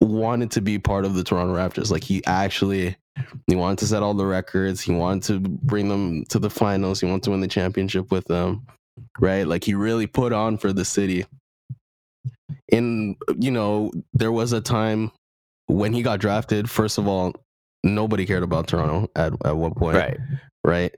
[0.00, 2.96] wanted to be part of the toronto raptors like he actually
[3.46, 7.00] he wanted to set all the records he wanted to bring them to the finals
[7.00, 8.66] he wanted to win the championship with them
[9.18, 9.46] right?
[9.46, 11.26] Like he really put on for the city.
[12.72, 15.10] And you know, there was a time
[15.66, 16.70] when he got drafted.
[16.70, 17.34] First of all,
[17.84, 20.18] nobody cared about Toronto at at one point, Right.
[20.64, 20.94] right?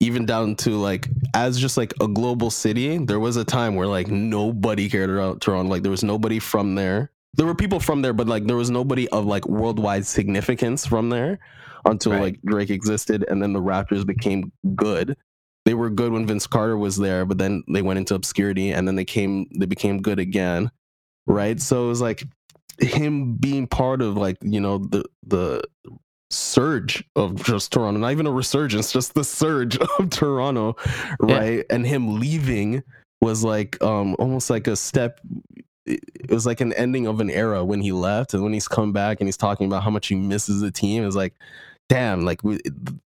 [0.00, 3.86] Even down to like as just like a global city, there was a time where
[3.88, 5.70] like nobody cared about Toronto.
[5.70, 8.70] Like there was nobody from there there were people from there, but like there was
[8.70, 11.38] nobody of like worldwide significance from there
[11.84, 12.20] until Right.
[12.22, 15.16] like Drake existed, and then the Raptors became good.
[15.64, 18.88] They were good when Vince Carter was there, but then they went into obscurity, and
[18.88, 20.70] then they came they became good again,
[21.26, 21.60] right?
[21.60, 22.24] So it was like
[22.80, 25.62] him being part of like you know the the
[26.30, 30.76] surge of just Toronto, not even a resurgence, just the surge of Toronto,
[31.26, 31.38] Yeah.
[31.38, 31.64] right?
[31.70, 32.82] And him leaving
[33.20, 35.20] was like um almost like a step
[35.86, 38.68] it it was like an ending of an era when he left and when he's
[38.68, 41.34] come back and he's talking about how much he misses the team it's like
[41.88, 42.40] damn like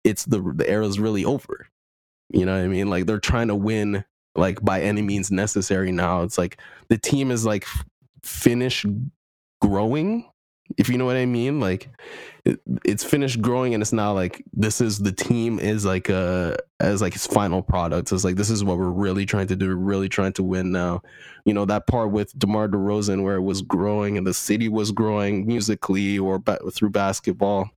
[0.04, 1.68] it's the the era's really over
[2.32, 4.04] you know what i mean like they're trying to win
[4.36, 7.68] like by any means necessary now it's like the team is like
[8.24, 8.86] finished
[9.62, 10.26] growing
[10.78, 11.90] if you know what i mean like
[12.46, 16.56] it, it's finished growing and it's now like this is the team is like uh
[16.80, 18.12] as like its final product.
[18.12, 21.02] It's like this is what we're really trying to do really trying to win now.
[21.46, 24.92] You know that part with DeMar DeRozan where it was growing and the city was
[24.92, 27.70] growing musically or ba- through basketball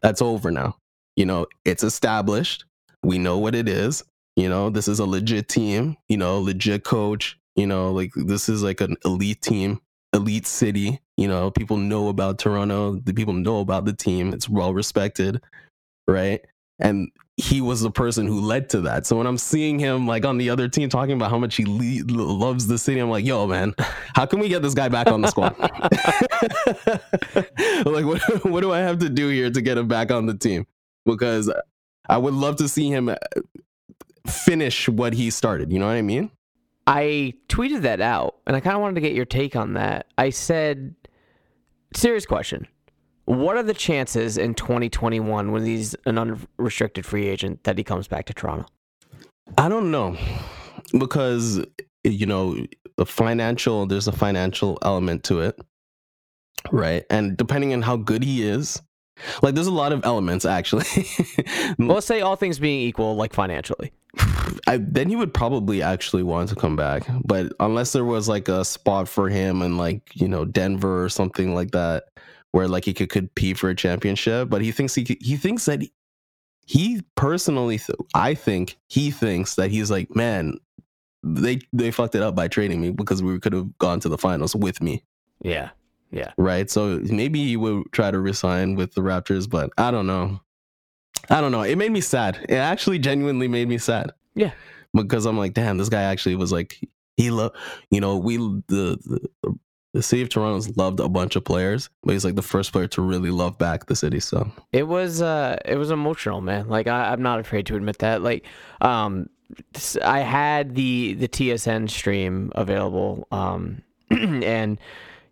[0.00, 0.76] that's over now.
[1.16, 2.64] You know it's established.
[3.02, 4.02] We know what it is.
[4.36, 8.48] You know this is a legit team you know legit coach you know like this
[8.48, 9.80] is like an elite team
[10.14, 14.48] elite city you know people know about Toronto the people know about the team it's
[14.48, 15.42] well respected
[16.08, 16.40] right
[16.78, 19.06] and he was the person who led to that.
[19.06, 21.64] So when I'm seeing him like on the other team talking about how much he
[21.64, 23.74] le- loves the city, I'm like, yo, man,
[24.14, 25.56] how can we get this guy back on the squad?
[27.86, 30.34] like, what, what do I have to do here to get him back on the
[30.34, 30.66] team?
[31.04, 31.52] Because
[32.08, 33.16] I would love to see him uh,
[34.28, 35.72] finish what he started.
[35.72, 36.30] You know what I mean?
[36.86, 40.06] I tweeted that out, and I kind of wanted to get your take on that.
[40.18, 40.94] I said,
[41.94, 42.66] serious question.
[43.24, 48.06] What are the chances in 2021 when he's an unrestricted free agent that he comes
[48.06, 48.66] back to Toronto?
[49.56, 50.16] I don't know
[50.98, 51.64] because
[52.02, 52.56] you know
[52.96, 55.58] the financial there's a financial element to it
[56.70, 58.80] right and depending on how good he is
[59.42, 60.84] like there's a lot of elements actually
[61.78, 63.92] Well, let's say all things being equal, like financially.
[64.66, 68.48] I, then he would probably actually want to come back but unless there was like
[68.48, 72.04] a spot for him in like you know denver or something like that
[72.52, 75.82] where like he could compete for a championship but he thinks he he thinks that
[75.82, 75.92] he,
[76.66, 80.58] he personally th- i think he thinks that he's like man
[81.24, 84.18] they they fucked it up by trading me because we could have gone to the
[84.18, 85.02] finals with me.
[85.42, 85.70] Yeah.
[86.10, 86.32] Yeah.
[86.36, 86.70] right?
[86.70, 90.40] So maybe he would try to resign with the raptors but i don't know.
[91.30, 91.62] I don't know.
[91.62, 92.44] It made me sad.
[92.48, 94.52] It actually genuinely made me sad Yeah.
[94.94, 96.78] because i'm like damn this guy actually was like
[97.16, 97.56] he loved
[97.90, 98.98] you know we the,
[99.42, 99.54] the
[99.92, 102.88] the city of toronto's loved a bunch of players but he's like the first player
[102.88, 106.68] to really love back the city so It was uh it was emotional, man.
[106.68, 108.22] Like I, I'm not afraid to admit that.
[108.22, 108.44] Like
[108.80, 109.28] um
[110.02, 114.78] I had the the TSN stream available um and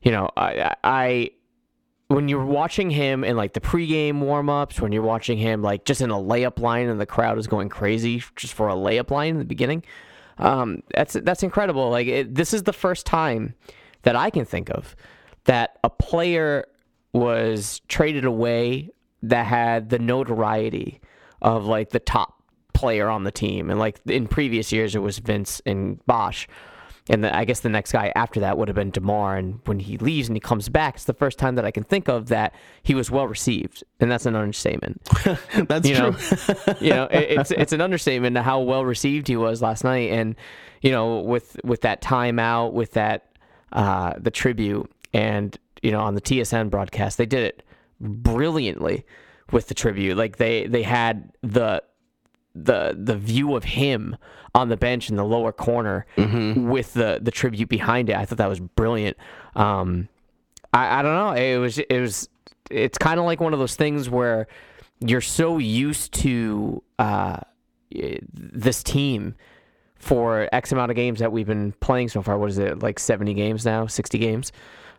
[0.03, 1.31] you know I I- I
[2.13, 6.01] when you're watching him in like the pregame warm-ups, when you're watching him like just
[6.01, 9.31] in a layup line and the crowd is going crazy just for a layup line
[9.31, 9.83] in the beginning,
[10.39, 11.91] um, that's that's incredible.
[11.91, 13.55] Like it, this is the first time
[14.03, 14.95] that I can think of
[15.45, 16.67] that a player
[17.13, 18.91] was traded away
[19.23, 21.01] that had the notoriety
[21.41, 22.43] of like the top
[22.75, 26.47] player on the team, and like in previous years it was Vince and Bosh.
[27.09, 29.37] And the, I guess the next guy after that would have been Demar.
[29.37, 31.83] And when he leaves and he comes back, it's the first time that I can
[31.83, 35.03] think of that he was well received, and that's an understatement.
[35.67, 39.27] that's You true know, you know, it, it's it's an understatement to how well received
[39.29, 40.37] he was last night, and
[40.81, 43.37] you know, with with that timeout, with that
[43.73, 47.65] uh, the tribute, and you know, on the TSN broadcast, they did it
[48.01, 49.05] brilliantly
[49.51, 50.17] with the tribute.
[50.17, 51.83] Like they they had the
[52.55, 54.17] the the view of him
[54.55, 56.07] on the bench in the lower corner
[56.69, 58.17] with the the tribute behind it.
[58.17, 59.17] I thought that was brilliant.
[59.57, 60.09] Um,
[60.73, 61.33] I, I don't know.
[61.33, 62.29] It was it was
[62.71, 64.47] it's kind of like one of those things where
[65.01, 67.39] you're so used to uh,
[67.91, 69.35] this team
[69.97, 72.39] for X amount of games that we've been playing so far.
[72.39, 73.87] What is it like seventy games now?
[73.87, 74.53] Sixty games.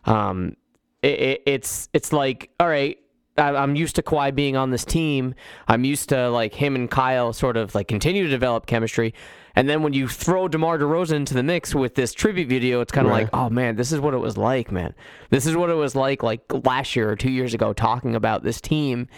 [0.04, 0.56] Um,
[1.02, 2.98] it, it, it's it's like all right.
[3.36, 5.34] I'm used to Kawhi being on this team.
[5.66, 9.12] I'm used to like him and Kyle sort of like continue to develop chemistry.
[9.56, 12.92] And then when you throw DeMar DeRozan into the mix with this tribute video, it's
[12.92, 13.24] kind of Right.
[13.24, 14.94] like, oh man, this is what it was like, man.
[15.30, 18.42] This is what it was like like last year or two years ago talking about
[18.42, 19.08] this team.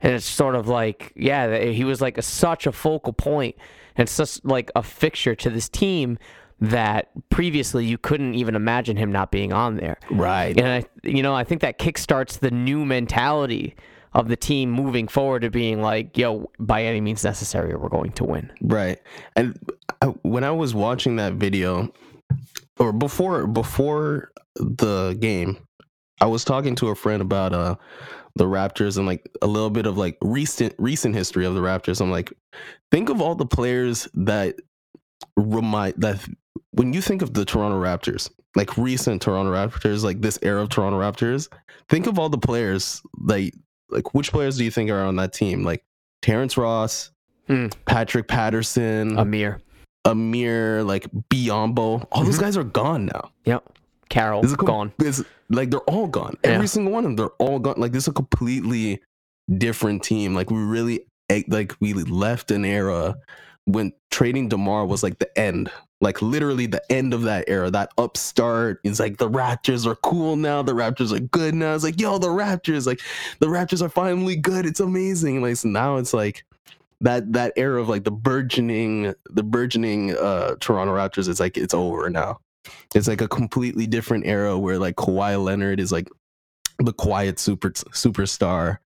[0.00, 3.56] And it's sort of like, yeah, he was like a, such a focal point
[3.96, 6.18] and such like a fixture to this team
[6.60, 9.98] that previously you couldn't even imagine him not being on there.
[10.10, 13.76] right And I, you know, I think that kickstarts the new mentality
[14.12, 18.12] of the team moving forward to being like, yo, by any means necessary, we're going
[18.12, 18.50] to win.
[18.60, 18.98] Right.
[19.36, 19.58] And
[20.02, 21.92] I, when I was watching that video,
[22.78, 25.58] or before before the game,
[26.20, 27.76] I was talking to a friend about uh
[28.36, 32.00] the Raptors and like a little bit of like recent recent history of the Raptors.
[32.00, 32.32] I'm like,
[32.90, 34.56] think of all the players that
[35.36, 36.20] remind that
[36.72, 40.68] when you think of the Toronto Raptors, like recent Toronto Raptors, like this era of
[40.68, 41.48] Toronto Raptors,
[41.88, 43.54] think of all the players like
[43.90, 45.62] like which players do you think are on that team?
[45.64, 45.84] Like
[46.22, 47.10] Terrence Ross,
[47.46, 47.68] Hmm.
[47.86, 49.60] Patrick Patterson, Amir.
[50.04, 52.06] Amir, like Biyombo.
[52.12, 52.40] All those Mhm.
[52.40, 53.30] guys are gone now.
[53.44, 53.64] Yep.
[54.10, 54.92] Carroll This is gone.
[54.98, 56.36] This, like they're all gone.
[56.44, 56.50] Yeah.
[56.52, 57.74] Every single one of them, they're all gone.
[57.78, 59.00] Like this is a completely
[59.56, 60.34] different team.
[60.34, 61.00] Like we really
[61.30, 63.16] eh, like we left an era
[63.68, 65.70] when trading Demar was like the end.
[66.00, 67.70] Like literally the end of that era.
[67.70, 70.62] That upstart is like the Raptors are cool now.
[70.62, 71.74] The Raptors are good now.
[71.74, 73.00] It's like yo, the Raptors like
[73.40, 74.64] the Raptors are finally good.
[74.64, 75.42] It's amazing.
[75.42, 76.44] Like so now it's like
[77.00, 81.74] that that era of like the burgeoning the burgeoning uh Toronto Raptors is like it's
[81.74, 82.38] over now.
[82.94, 86.08] It's like a completely different era where like Kawhi Leonard is like
[86.78, 88.78] the quiet super superstar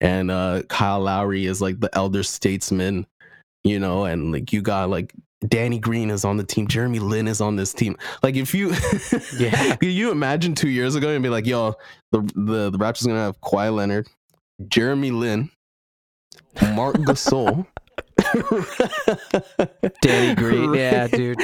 [0.00, 3.06] and uh Kyle Lowry is like the elder statesman,
[3.64, 5.12] you know, and like you got like
[5.48, 7.96] Danny Green is on the team, Jeremy Lin is on this team.
[8.22, 8.72] Like if you
[9.38, 9.76] Yeah.
[9.80, 11.74] You imagine two years ago and be like, yo,
[12.12, 14.08] the the, the Raptors gonna have Kawhi Leonard,
[14.68, 15.50] Jeremy Lin,
[16.74, 17.66] Marc Gasol,
[20.02, 20.74] Danny Green.
[20.74, 21.40] Yeah, dude.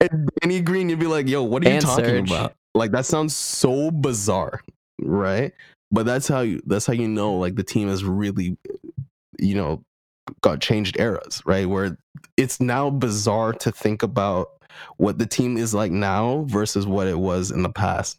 [0.00, 2.54] and Danny Green, you'd be like, yo, what are you And talking about?
[2.74, 4.62] Like that sounds so bizarre,
[5.00, 5.52] right?
[5.90, 8.56] But that's how you that's how you know like the team is really,
[9.38, 9.82] you know,
[10.40, 11.68] got changed eras, right?
[11.68, 11.96] Where
[12.36, 14.48] it's now bizarre to think about
[14.96, 18.18] what the team is like now versus what it was in the past.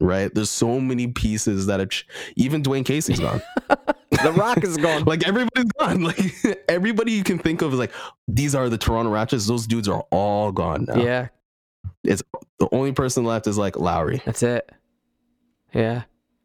[0.00, 0.34] Right?
[0.34, 3.42] There's so many pieces that have ch- even Dwane Casey's gone.
[4.22, 5.04] The Rock is gone.
[5.06, 6.02] like everybody's gone.
[6.04, 7.92] Like everybody you can think of is like
[8.28, 9.48] these are the Toronto Raptors.
[9.48, 10.96] Those dudes are all gone now.
[11.02, 11.28] Yeah,
[12.04, 12.22] It's
[12.58, 14.20] The only person left is like Lowry.
[14.26, 14.70] that's it.
[15.72, 16.02] Yeah.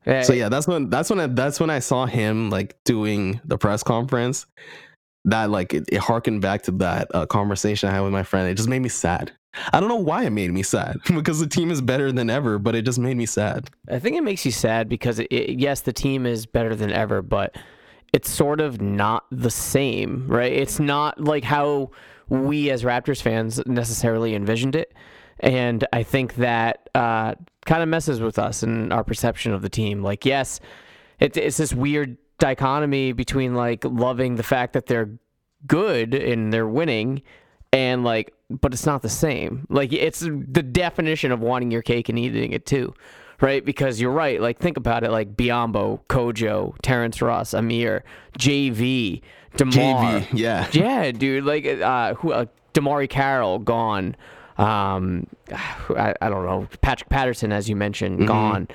[0.07, 0.21] Yeah.
[0.21, 3.57] So yeah, that's when that's when I that's when I saw him like doing the
[3.57, 4.45] press conference.
[5.25, 8.47] That like it, it harkened back to that uh, conversation I had with my friend.
[8.47, 9.33] It just made me sad.
[9.73, 12.57] I don't know why it made me sad because the team is better than ever,
[12.57, 13.69] but it just made me sad.
[13.89, 16.91] I think it makes you sad because it, it, yes, the team is better than
[16.91, 17.57] ever, but
[18.13, 20.53] it's sort of not the same, right?
[20.53, 21.91] It's not like how
[22.29, 24.93] we as Raptors fans necessarily envisioned it,
[25.39, 29.69] and I think that uh, kind of messes with us and our perception of the
[29.69, 30.03] team.
[30.03, 30.59] Like, yes,
[31.19, 35.09] it, it's this weird dichotomy between like loving the fact that they're
[35.65, 37.21] good and they're winning
[37.73, 42.09] and like but it's not the same like it's the definition of wanting your cake
[42.09, 42.93] and eating it too
[43.41, 48.03] right because you're right like think about it like biyombo kojo terrence ross amir
[48.37, 49.21] jv
[49.55, 50.67] demar JV, yeah.
[50.71, 54.15] yeah dude like uh who uh, demarre carroll gone
[54.57, 56.67] um I, I don't know.
[56.81, 58.67] Patrick patterson as you mentioned gone.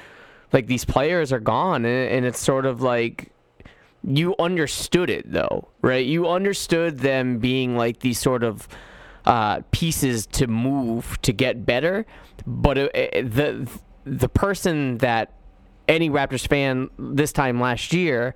[0.53, 3.31] Like these players are gone and, and it's sort of like
[4.05, 6.05] you understood it though, right?
[6.05, 8.69] You understood them being like these sort of
[9.25, 12.05] uh, pieces to move to get better,
[12.47, 13.71] but it, it- the
[14.05, 15.33] the person that
[15.89, 18.35] any Raptors fan this time last year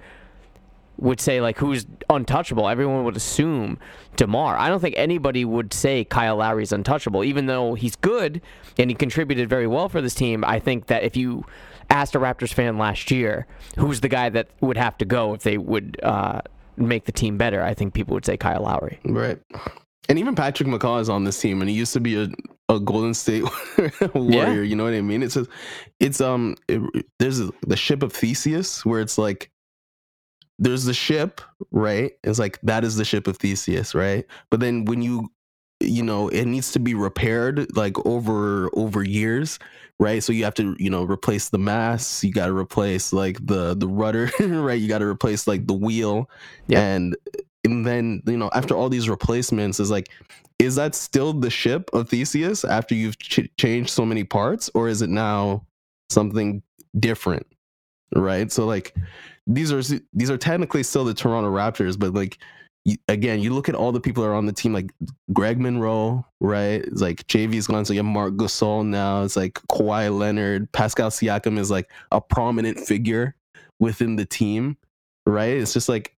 [0.99, 2.69] would say like who's untouchable.
[2.69, 3.79] Everyone would assume
[4.17, 4.57] Demar.
[4.57, 8.41] I don't think anybody would say Kyle Lowry's untouchable, even though he's good
[8.79, 10.45] and he contributed very well for this team.
[10.45, 11.45] I think that if you
[11.91, 13.47] asked a Raptors fan last year
[13.79, 16.41] who's the guy that would have to go if they would uh,
[16.77, 18.99] make the team better, I think people would say Kyle Lowry.
[19.05, 19.39] Right.
[20.09, 22.29] And even Patrick McCaw is on this team, and he used to be a,
[22.69, 23.43] a Golden State
[24.15, 24.63] warrior.
[24.63, 25.23] You know what I mean?
[25.23, 25.47] It's a,
[25.99, 26.81] it's um, it,
[27.19, 29.51] there's the ship of Theseus where it's like,
[30.59, 31.41] there's the ship,
[31.71, 32.13] right?
[32.25, 34.25] It's like that is the ship of Theseus, right?
[34.51, 35.31] But then when you,
[35.81, 39.59] you know, it needs to be repaired like over over years,
[39.99, 40.23] right?
[40.23, 42.25] So you have to, you know, replace the mass.
[42.25, 44.81] You got to replace like the the rudder, right?
[44.81, 46.31] You got to replace like the wheel,
[46.69, 46.81] Yeah.
[46.81, 47.17] and
[47.65, 50.09] and then you know after all these replacements is like
[50.59, 54.89] is that still the ship of theseus after you've ch- changed so many parts or
[54.89, 55.67] is it now
[56.09, 56.63] something
[56.99, 57.45] different
[58.15, 58.95] right so like
[59.47, 59.83] these are
[60.13, 62.39] these are technically still the toronto raptors but like
[62.85, 64.93] you, again you look at all the people that are on the team like
[65.33, 66.85] greg monroe right?
[66.85, 69.23] It's like jv's gone so you have marc gasol now.
[69.25, 73.35] It's like Kawhi leonard pascal siakam is like a prominent figure
[73.81, 74.77] within the team
[75.27, 75.57] right?
[75.57, 76.17] It's just like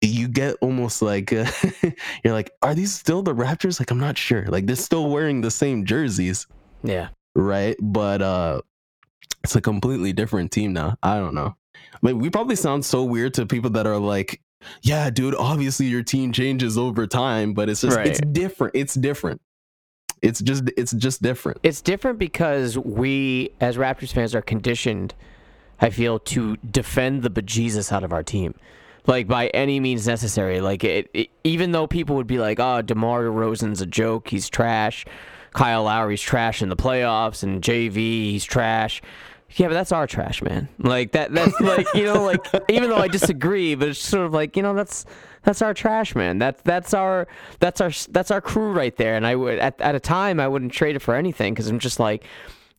[0.00, 1.46] you get almost like uh,
[2.24, 3.78] you're like are these still the raptors?
[3.80, 4.46] Like i'm not sure.
[4.46, 6.46] Like they're still wearing the same jerseys.
[6.82, 7.08] Yeah.
[7.34, 7.76] right?
[7.80, 8.60] But uh
[9.44, 10.96] it's a completely different team now.
[11.04, 11.54] I don't know
[11.96, 14.40] i mean we probably sound so weird to people that are like
[14.82, 19.40] yeah dude obviously your team changes over time but it's just it's different it's different
[20.22, 21.58] It's just it's just different.
[21.62, 25.14] It's different because we, as Raptors fans, are conditioned,
[25.78, 28.54] I feel, to defend the bejesus out of our team.
[29.06, 30.60] Like by any means necessary.
[30.62, 34.28] Like it, it even though people would be like, "Oh, DeMar DeRozan's a joke.
[34.28, 35.04] He's trash.
[35.52, 39.02] Kyle Lowry's trash in the playoffs, and JV, he's trash."
[39.56, 40.68] Yeah, but that's our trash, man.
[40.78, 41.32] Like that.
[41.32, 44.62] That's like you know, like even though I disagree, but it's sort of like you
[44.62, 45.06] know, that's
[45.44, 46.38] that's our trash, man.
[46.38, 47.26] That's that's our
[47.58, 49.14] that's our that's our crew right there.
[49.16, 51.78] And I would at at a time I wouldn't trade it for anything because I'm
[51.78, 52.24] just like,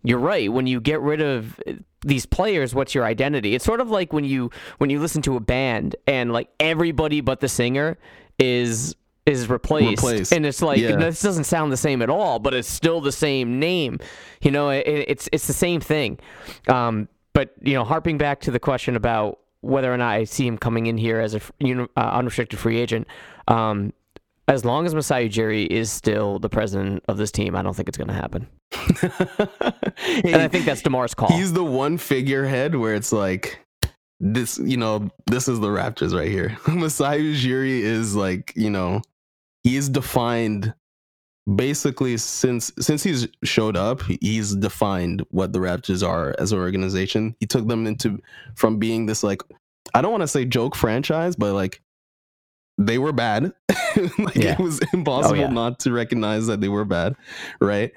[0.04, 0.52] you're right.
[0.52, 3.56] When you get rid of uh, these players, what's your identity?
[3.56, 7.22] It's sort of like when you when you listen to a band and like everybody
[7.22, 7.98] but the singer
[8.38, 8.96] is
[9.28, 10.32] is replaced, Replaced.
[10.34, 10.96] and it's like Yeah.
[10.96, 14.00] this doesn't sound the same at all, but it's still the same name.
[14.42, 16.18] You know, it, it's it's the same thing.
[16.68, 20.48] Um, but you know, harping back to the question about whether or not I see
[20.48, 23.08] him coming in here as a uh, unrestricted free agent,
[23.48, 23.92] um,
[24.48, 27.90] as long as Masai Ujiri is still the president of this team, I don't think
[27.90, 28.48] it's going to happen.
[30.24, 31.30] And I think that's Demar's call.
[31.30, 33.60] He's the one figurehead where it's like
[34.20, 36.58] this, you know, this is the Raptors right here.
[36.68, 39.02] Masai Ujiri is like, you know,
[39.64, 40.74] he's defined
[41.56, 47.36] basically since since he's showed up, he's defined what the Raptors are as an organization.
[47.40, 48.20] He took them into
[48.56, 49.42] from being this like
[49.94, 51.82] I don't want to say joke franchise, but like
[52.78, 53.54] they were bad.
[54.20, 54.54] like Yeah.
[54.54, 55.50] it was impossible yeah.
[55.50, 57.16] not to recognize that they were bad,
[57.62, 57.92] right?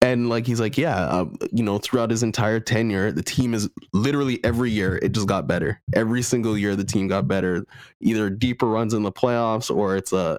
[0.00, 3.70] And like he's like, yeah, uh, you know, throughout his entire tenure, the team is
[3.94, 5.80] literally every year it just got better.
[5.94, 7.64] Every single year the team got better,
[8.00, 10.38] either deeper runs in the playoffs or it's a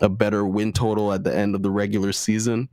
[0.00, 2.68] a better win total at the end of the regular season.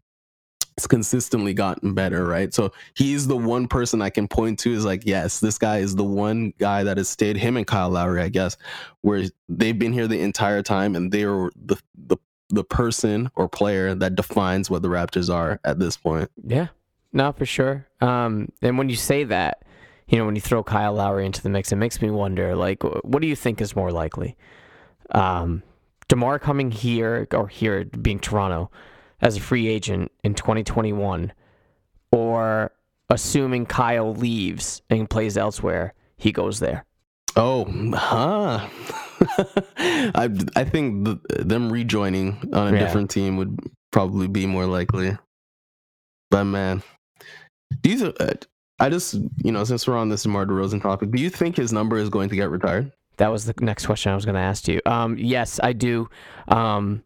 [0.78, 2.54] It's consistently gotten better, right?
[2.54, 5.96] So he's the one person I can point to is like, yes, this guy is
[5.96, 7.36] the one guy that has stayed.
[7.36, 8.56] Him and Kyle Lowry, I guess,
[9.02, 12.18] where they've been here the entire time, and they're the the
[12.50, 16.32] the person or player that defines what the Raptors are at this point.
[16.44, 16.68] Yeah,
[17.12, 17.88] no, for sure.
[18.00, 19.64] Um, and when you say that,
[20.08, 22.82] you know, when you throw Kyle Lowry into the mix, it makes me wonder, like,
[22.84, 24.38] what do you think is more likely?
[25.12, 25.64] Um,
[26.12, 28.70] Demar coming here or here being Toronto
[29.22, 31.32] as a free agent in 2021,
[32.12, 32.74] or
[33.10, 36.84] assuming Kyle leaves and plays elsewhere, he goes there.
[37.38, 37.64] Oh,
[37.96, 38.68] huh.
[39.78, 42.80] I I think the, them rejoining on a Yeah.
[42.80, 43.58] different team would
[43.94, 45.18] probably be more likely.
[46.30, 46.84] But man,
[47.84, 48.12] these are.
[48.20, 48.34] Uh,
[48.82, 49.14] I just
[49.46, 52.10] you know since we're on this DeMar DeRozan topic, do you think his number is
[52.10, 52.92] going to get retired?
[53.18, 54.82] That was the next question I was going to ask you.
[54.86, 56.10] Um, yes, I do.
[56.48, 57.04] Um,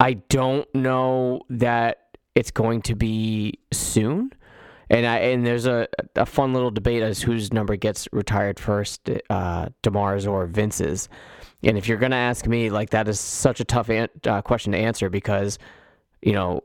[0.00, 4.32] I don't know that it's going to be soon,
[4.90, 9.08] and I and there's a a fun little debate as whose number gets retired first,
[9.30, 11.08] uh, Demar's or Vince's.
[11.62, 14.42] And if you're going to ask me, like that is such a tough an- uh,
[14.42, 15.58] question to answer because,
[16.20, 16.62] you know,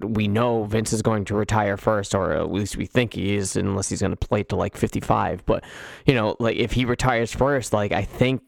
[0.00, 3.56] we know Vince is going to retire first, or at least we think he is,
[3.56, 5.44] unless he's going to play to like 55.
[5.46, 5.64] But
[6.06, 8.42] you know, like if he retires first, like I think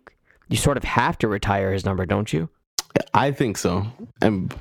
[0.49, 2.49] you sort of have to retire his number, don't you?
[3.15, 3.87] I think so.
[4.23, 4.55] And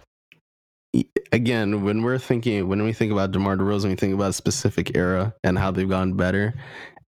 [1.31, 4.95] again, when we're thinking, when we think about DeMar DeRozan, we think about a specific
[4.95, 6.53] era and how they've gotten better.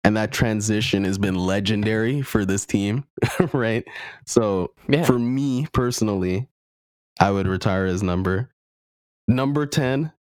[0.02, 3.04] And that transition has been legendary for this team,
[3.52, 3.84] right?
[4.24, 5.04] So Yeah.
[5.04, 6.48] for me personally,
[7.20, 8.50] I would retire his number.
[9.30, 10.12] Number 10,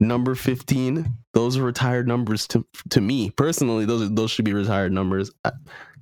[0.00, 3.30] number 15, those are retired numbers to to me.
[3.30, 5.30] Personally, those are, those should be retired numbers.
[5.44, 5.50] Uh,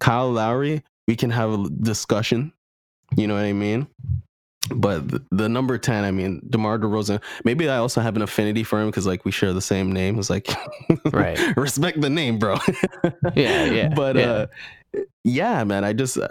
[0.00, 2.52] Kyle Lowry, we can have a discussion.
[3.16, 3.86] You know what I mean?
[4.70, 8.62] But the, the number 10, I mean, DeMar DeRozan, maybe I also have an affinity
[8.62, 10.18] for him because, like, we share the same name.
[10.18, 10.48] It's like,
[11.12, 11.38] Right.
[11.56, 12.58] respect the name, bro.
[13.34, 14.22] Yeah, yeah, But, yeah.
[14.22, 14.46] uh,
[15.24, 16.28] yeah, man, I just, uh,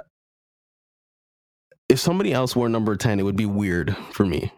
[1.90, 4.52] if somebody else wore number 10, it would be weird for me,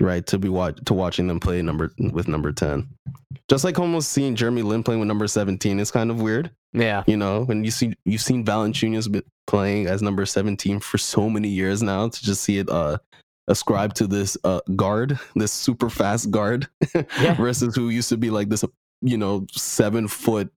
[0.00, 0.26] right?
[0.26, 2.88] To be watch, to watching them play number with number 10.
[3.48, 6.50] Just like almost seeing Jeremy Lin playing with number 17 is kind of weird.
[6.72, 7.04] Yeah.
[7.06, 11.48] You know, when you see you've seen Valanciunas playing as number 17 for so many
[11.48, 12.98] years now to just see it uh
[13.48, 17.34] ascribed to this uh guard, this super fast guard Yeah.
[17.34, 18.64] versus who used to be like this
[19.02, 20.50] you know, 7 foot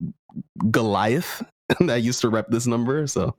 [0.72, 1.44] Goliath
[1.82, 3.06] that used to rep this number.
[3.08, 3.36] So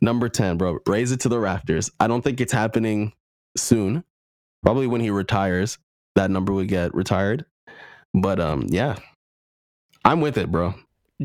[0.00, 1.90] number 10, bro, raise it to the rafters.
[2.00, 3.12] I don't think it's happening
[3.56, 4.04] soon.
[4.62, 5.78] Probably when he retires,
[6.14, 7.44] that number would get retired.
[8.14, 8.96] But um yeah.
[10.04, 10.74] I'm with it, bro.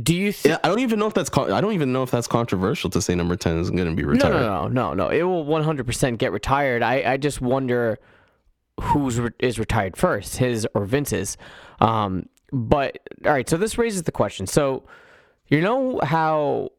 [0.02, 0.54] Do you think?
[0.54, 2.90] Yeah, I don't even know if that's con- I don't even know if that's controversial
[2.92, 4.34] to say number ten is going to be No, retired.
[4.34, 5.10] no, no, no, no.
[5.10, 6.82] It will 100% get retired.
[6.82, 8.00] I, I just wonder
[8.80, 11.36] who's re- is retired first, his or Vince's.
[11.82, 14.48] Um, but all right, so this raises the question.
[14.48, 14.84] So,
[15.48, 16.70] you know how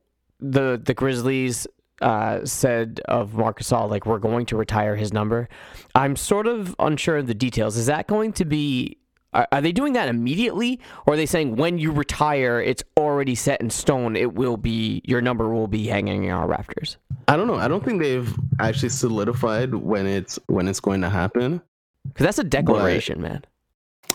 [0.40, 1.66] the the Grizzlies
[2.02, 5.48] uh, said of Marc Gasol, like we're going to retire his number.
[5.94, 7.76] I'm sort of unsure of the details.
[7.76, 8.98] Is that going to be
[9.34, 13.34] Are, are they doing that immediately, or are they saying when you retire, it's already
[13.34, 14.14] set in stone?
[14.14, 16.98] It will be your number will be hanging in our rafters.
[17.28, 17.56] I don't know.
[17.56, 21.62] I don't think they've actually solidified when it's when it's going to happen.
[22.04, 23.44] Because that's a declaration, man.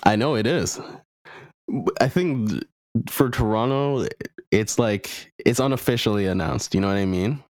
[0.03, 0.79] I know it is.
[1.99, 2.63] I think th-
[3.09, 4.07] for Toronto,
[4.51, 6.75] it's like it's unofficially announced.
[6.75, 7.43] You know what I mean?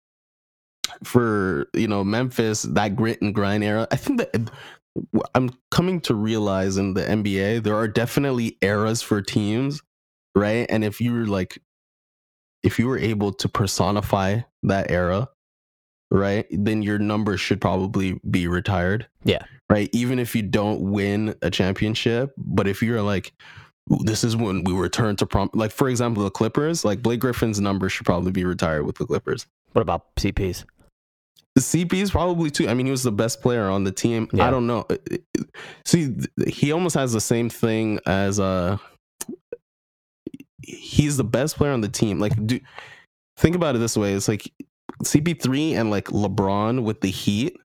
[1.02, 3.86] For you know Memphis, that grit and grind era.
[3.90, 4.50] I think that
[5.34, 9.82] I'm coming to realize in the NBA there are definitely eras for teams,
[10.34, 10.66] right?
[10.68, 11.58] And if you're like,
[12.62, 15.28] if you were able to personify that era,
[16.10, 19.08] right, then your number should probably be retired.
[19.24, 19.42] Yeah.
[19.70, 19.88] Right.
[19.92, 23.32] Even if you don't win a championship, but if you're like,
[24.00, 27.60] this is when we return to prom, like for example, the Clippers, like Blake Griffin's
[27.60, 29.46] number should probably be retired with the Clippers.
[29.72, 30.64] What about CPs?
[31.54, 32.68] The is probably too.
[32.68, 34.28] I mean, he was the best player on the team.
[34.32, 34.48] Yeah.
[34.48, 34.86] I don't know.
[35.84, 36.16] See,
[36.48, 38.78] he almost has the same thing as uh
[40.62, 42.18] he's the best player on the team.
[42.18, 42.58] Like, do
[43.36, 44.50] think about it this way: it's like
[45.04, 47.56] CP3 and like LeBron with the Heat,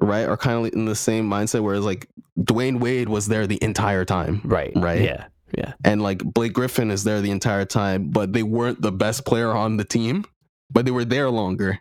[0.00, 1.62] right, are kind of in the same mindset.
[1.62, 2.08] Whereas like
[2.38, 4.72] Dwyane Wade was there the entire time, Right.
[4.76, 5.00] Right.
[5.02, 5.26] Yeah.
[5.56, 5.74] Yeah.
[5.84, 9.52] and like Blake Griffin is there the entire time, but they weren't the best player
[9.52, 10.24] on the team,
[10.72, 11.78] but they were there longer,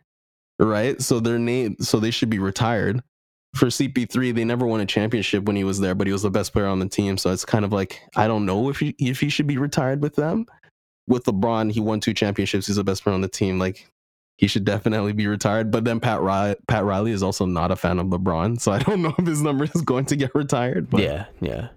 [0.59, 1.01] right?
[1.01, 3.01] So their name, so they should be retired.
[3.55, 6.31] For CP3, they never won a championship when he was there, but he was the
[6.31, 7.17] best player on the team.
[7.17, 10.01] So it's kind of like I don't know if he if he should be retired
[10.01, 10.47] with them.
[11.07, 12.65] With LeBron, he won two championships.
[12.65, 13.59] He's the best player on the team.
[13.59, 13.91] Like
[14.37, 15.71] he should definitely be retired.
[15.71, 18.79] But then Pat Riley, Pat Riley is also not a fan of LeBron, so I
[18.79, 20.89] don't know if his number is going to get retired.
[20.89, 21.25] But yeah.
[21.39, 21.69] Yeah.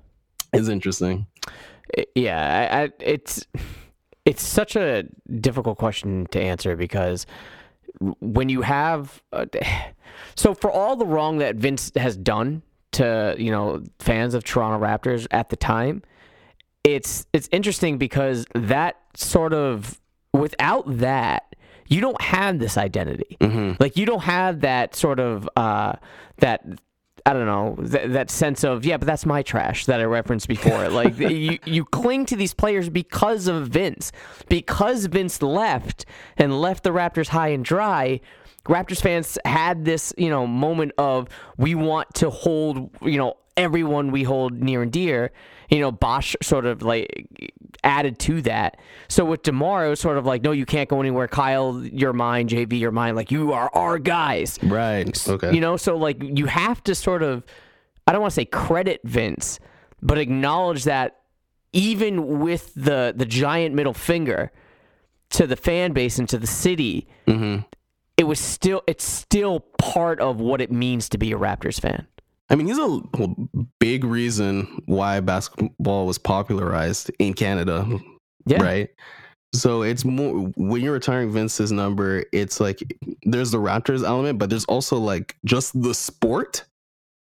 [0.53, 1.27] it's interesting.
[2.15, 3.47] Yeah, I, I, it's
[4.25, 5.05] it's such a
[5.41, 7.27] difficult question to answer because
[8.21, 9.47] when you have uh,
[10.35, 14.85] so for all the wrong that Vince has done to you know fans of Toronto
[14.85, 16.03] Raptors at the time,
[16.85, 20.01] it's it's interesting because that sort of
[20.33, 21.55] without that
[21.89, 23.37] you don't have this identity.
[23.41, 25.95] hmm Like you don't have that sort of uh,
[26.39, 26.65] that
[27.27, 30.47] I don't know th- that sense of yeah, but that's my trash that I referenced
[30.47, 30.89] before.
[30.91, 34.13] like you you cling to these players because of Vince,
[34.49, 36.07] because Vince left
[36.37, 38.21] and left the Raptors high and dry.
[38.67, 44.11] Raptors fans had this you know moment of we want to hold you know everyone
[44.11, 45.33] we hold near and dear.
[45.71, 47.29] You know, Bosh sort of like
[47.83, 48.79] added to that.
[49.09, 51.27] So with Demar, it was sort of like, no, you can't go anywhere.
[51.29, 52.49] Kyle, you're mine.
[52.49, 53.15] JV, you're mine.
[53.17, 54.59] Like you are our guys.
[54.63, 55.29] Right.
[55.29, 55.55] Okay.
[55.55, 57.45] You know, so like you have to sort of,
[58.07, 59.59] I don't want to say credit Vince,
[60.01, 61.19] but acknowledge that
[61.73, 64.53] even with the the giant middle finger
[65.31, 67.59] to the fan base and to the city, hmm
[68.17, 72.07] it was still it's still part of what it means to be a Raptors fan.
[72.49, 73.01] I mean, he's a
[73.81, 77.87] big reason why basketball was popularized in Canada,
[78.47, 78.63] Yeah.
[78.63, 78.89] right?
[79.55, 82.83] So it's more when you're retiring Vince's number, it's like
[83.23, 86.65] there's the Raptors element, but there's also like just the sport.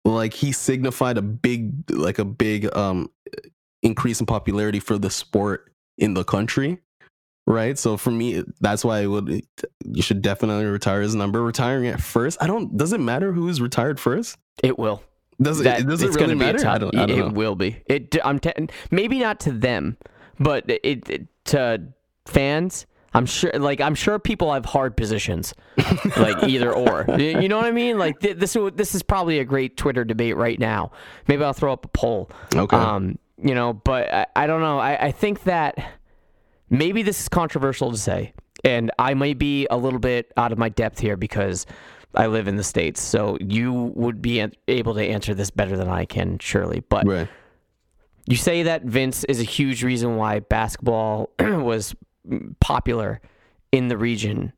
[0.05, 3.11] Like he signified a big, like a big um
[3.83, 6.79] increase in popularity for the sport in the country,
[7.47, 7.79] right?
[7.79, 9.43] So for me, that's why I would
[9.85, 11.43] you should definitely retire his number.
[11.43, 12.77] Retiring it first, I don't.
[12.77, 14.37] Does it matter who's retired first?
[14.63, 15.03] It will.
[15.41, 15.65] Does it?
[15.87, 16.59] Does it really gonna be a matter?
[16.59, 16.95] tough- I don't.
[16.97, 17.29] I don't it know.
[17.31, 17.83] will be.
[17.87, 18.17] It.
[18.25, 19.97] I'm te- maybe not to them,
[20.39, 21.83] but it, it to
[22.27, 22.87] fans.
[23.17, 23.53] I'm sure.
[23.53, 25.55] Like I'm sure people have hard positions,
[26.17, 27.05] like either or.
[27.19, 27.99] You you know what I mean?
[27.99, 28.57] Like th- this.
[28.75, 30.91] This is probably a great Twitter debate right now.
[31.29, 32.31] Maybe I'll throw up a poll.
[32.55, 32.77] Okay.
[32.77, 33.19] Um.
[33.43, 34.79] You know, but I, I don't know.
[34.79, 35.77] I, I think that
[36.71, 38.35] maybe this is controversial to say,
[38.65, 41.67] and I might be a little bit out of my depth here because
[42.15, 43.01] I live in the states.
[43.01, 46.81] So you would be able to answer this better than I can, surely.
[46.81, 47.29] But right.
[48.27, 51.95] you say that Vince is a huge reason why basketball was
[52.61, 53.21] popular
[53.73, 54.53] in the region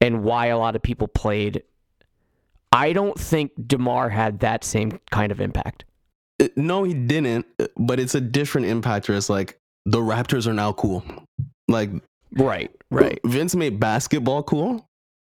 [0.00, 1.62] and why a lot of people played.
[2.70, 5.84] I don't think DeMar had that same kind of impact.
[6.40, 7.46] Uh, No, he didn't.
[7.58, 9.08] uh, But it's a different impact.
[9.08, 9.57] Where it's like
[9.90, 11.04] the Raptors are now cool.
[11.66, 11.90] Like
[12.32, 13.18] Right, right.
[13.24, 14.86] Vince made basketball cool,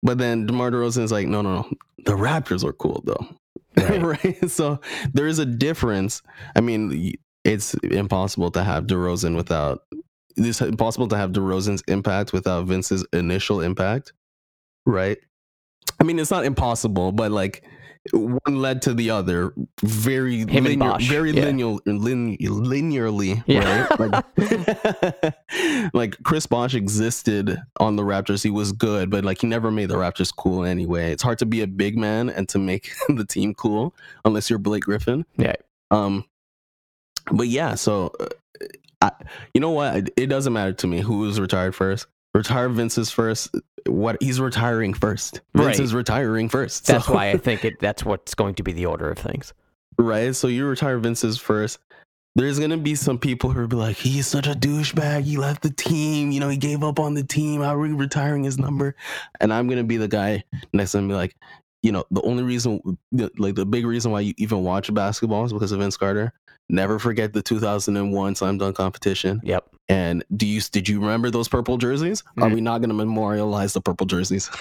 [0.03, 1.71] but then DeMar DeRozan's like, no, no, no.
[2.05, 3.27] The Raptors are cool though.
[3.77, 4.03] Right.
[4.25, 4.51] right?
[4.51, 4.81] So
[5.13, 6.23] there is a difference.
[6.57, 9.83] I mean, it's impossible to have DeRozan without.
[10.37, 14.13] It's impossible to have DeRozan's impact without Vince's initial impact,
[14.87, 15.19] right?
[16.01, 17.65] I mean, it's not impossible, but like
[18.13, 19.53] one led to the other
[19.83, 21.45] very Him linear, very yeah.
[21.45, 23.87] linear, lin, linearly, Yeah.
[23.99, 24.25] right?
[25.21, 28.43] Like, like Chris Bosh existed on the Raptors.
[28.43, 31.13] He was good, but like he never made the Raptors cool anyway.
[31.13, 33.95] It's hard to be a big man and to make the team cool
[34.25, 35.25] unless you're Blake Griffin.
[35.37, 35.55] Yeah.
[35.91, 36.25] Um,
[37.33, 38.27] but yeah, so uh,
[39.03, 39.11] I,
[39.55, 40.11] you know what?
[40.17, 42.07] It doesn't matter to me who is retired first.
[42.35, 43.55] Retire Vince's first.
[43.87, 45.41] What he's retiring first.
[45.55, 45.81] Vince Right.
[45.81, 46.87] is retiring first.
[46.87, 47.81] That's so- why I think it.
[47.81, 49.53] That's what's going to be the order of things.
[49.99, 50.35] right?
[50.35, 51.79] So you retire Vince's first.
[52.37, 55.25] There's gonna be some people who will be like, he's such a douchebag.
[55.25, 56.31] He left the team.
[56.31, 57.61] You know, he gave up on the team.
[57.61, 58.95] How are we retiring his number?
[59.41, 61.35] And I'm gonna be the guy next to him, be like,
[61.83, 62.81] you know, the only reason,
[63.37, 66.33] like the big reason why you even watch basketball is because of Vince Carter.
[66.71, 69.41] Never forget the 2001 slam dunk competition.
[69.43, 69.65] Yep.
[69.89, 72.23] And do you did you remember those purple jerseys?
[72.39, 72.55] Are Mm.
[72.55, 74.49] we not gonna memorialize the purple jerseys?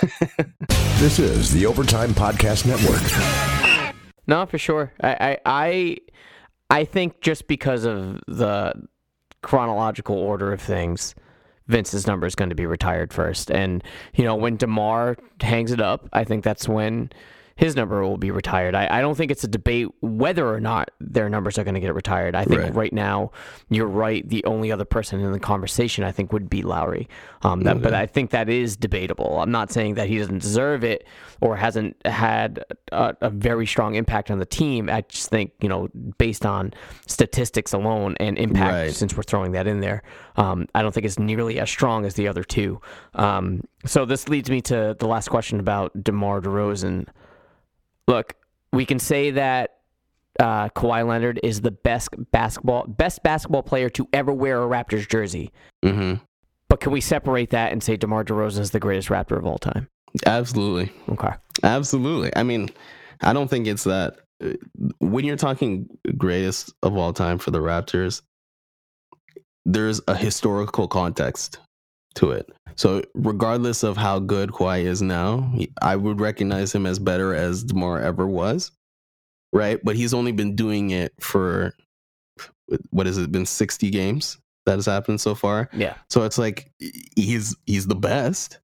[1.00, 3.96] This is the Overtime Podcast Network.
[4.28, 4.92] No, for sure.
[5.02, 5.98] I, I, I,
[6.70, 8.74] I think just because of the
[9.42, 11.16] chronological order of things,
[11.68, 13.50] Vince's number is going to be retired first.
[13.50, 13.82] And
[14.14, 17.12] you know, when Demar hangs it up, I think that's when
[17.60, 18.74] his number will be retired.
[18.74, 21.82] I, I don't think it's a debate whether or not their numbers are going to
[21.82, 22.34] get retired.
[22.34, 22.74] I think Right.
[22.74, 22.94] right.
[22.94, 23.32] now,
[23.70, 24.26] you're right.
[24.28, 27.10] The only other person in the conversation, I think, would be Lowry.
[27.42, 29.42] Um, that, But I think that is debatable.
[29.42, 31.06] I'm not saying that he doesn't deserve it
[31.42, 34.90] or hasn't had a, a very strong impact on the team.
[34.90, 36.74] I just think, you know, based on
[37.08, 38.94] statistics alone and impact, Right.
[38.94, 40.02] since we're throwing that in there,
[40.38, 42.80] um, I don't think it's nearly as strong as the other two.
[43.16, 47.08] Um, so this leads me to the last question about DeMar DeRozan.
[48.10, 48.34] Look,
[48.74, 49.76] we can say that
[50.40, 55.08] uh, Kawhi Leonard is the best basketball best basketball player to ever wear a Raptors
[55.08, 55.52] jersey.
[55.84, 56.16] hmm
[56.70, 59.60] But can we separate that and say DeMar DeRozan is the greatest Raptor of all
[59.60, 59.88] time?
[60.26, 60.92] Absolutely.
[61.10, 61.34] Okay.
[61.64, 62.32] Absolutely.
[62.36, 62.70] I mean,
[63.22, 64.16] I don't think it's that.
[64.44, 64.54] uh,
[65.00, 65.88] When you're talking
[66.18, 68.24] greatest of all time for the Raptors,
[69.66, 71.60] there's a historical context
[72.20, 72.52] to it.
[72.76, 75.52] So, regardless of how good Kawhi is now,
[75.82, 78.72] I would recognize him as better as DeMar ever was,
[79.52, 79.80] right?
[79.84, 81.74] But he's only been doing it for
[82.92, 85.70] what has it been 60 games that has happened so far.
[85.74, 85.96] Yeah.
[86.10, 86.72] So it's like
[87.16, 88.60] he's he's the best,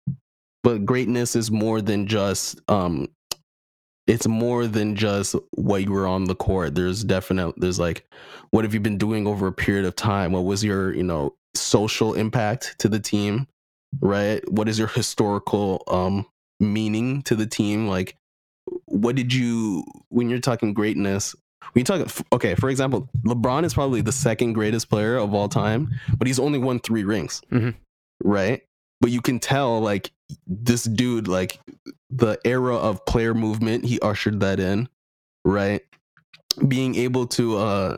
[0.64, 3.08] but greatness is more than just um
[4.08, 6.76] it's more than just what you were on the court.
[6.76, 8.06] There's definite there's like
[8.52, 10.32] what have you been doing over a period of time?
[10.32, 13.48] What was your, you know, social impact to the team?
[14.02, 14.42] Right?
[14.52, 16.26] What is your historical um
[16.60, 17.88] meaning to the team?
[17.88, 18.16] Like
[18.86, 21.36] what did you when you're talking greatness
[21.74, 25.48] when you talk okay for example lebron is probably the second greatest player of all
[25.48, 25.88] time
[26.18, 27.76] but he's only won three rings Mhm.
[28.24, 28.64] right
[29.02, 30.12] but you can tell like
[30.48, 31.60] this dude like
[32.10, 34.90] the era of player movement he ushered that in
[35.44, 35.84] right
[36.68, 37.98] being able to uh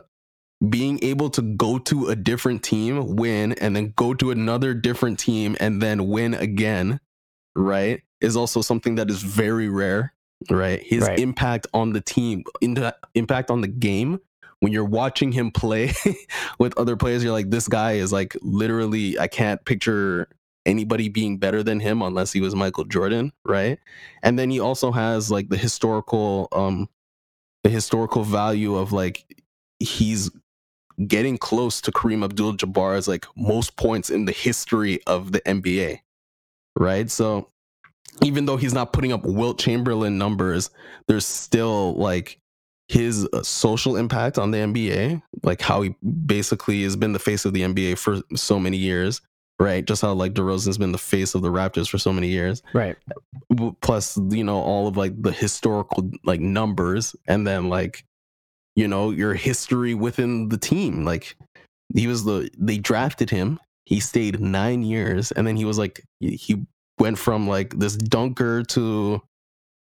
[0.66, 5.18] being able to go to a different team win and then go to another different
[5.18, 6.98] team and then win again
[7.54, 10.12] right is also something that is very rare
[10.50, 11.18] right his Right.
[11.20, 14.20] impact on the team into impact on the game
[14.60, 15.92] when you're watching him play
[16.58, 20.28] with other players you're like this guy is like literally i can't picture
[20.66, 23.78] anybody being better than him unless he was michael jordan right
[24.24, 26.88] and then he also has like the historical um
[27.62, 29.24] the historical value of like
[29.78, 30.30] he's
[31.06, 36.00] getting close to Kareem Abdul-Jabbar's like most points in the history of the NBA.
[36.76, 37.10] Right?
[37.10, 37.48] So
[38.22, 40.70] even though he's not putting up Wilt Chamberlain numbers,
[41.06, 42.38] there's still like
[42.88, 45.94] his uh, social impact on the NBA, like how he
[46.26, 49.20] basically has been the face of the NBA for so many years,
[49.60, 49.84] right?
[49.84, 52.96] Just how like DeRozan's been the face of the Raptors for so many years Right.
[53.82, 58.04] plus you know all of like the historical like numbers and then like
[58.78, 61.36] you know your history within the team like
[61.96, 66.04] he was the they drafted him he stayed nine years and then he was like
[66.20, 66.64] he
[67.00, 69.20] went from like this dunker to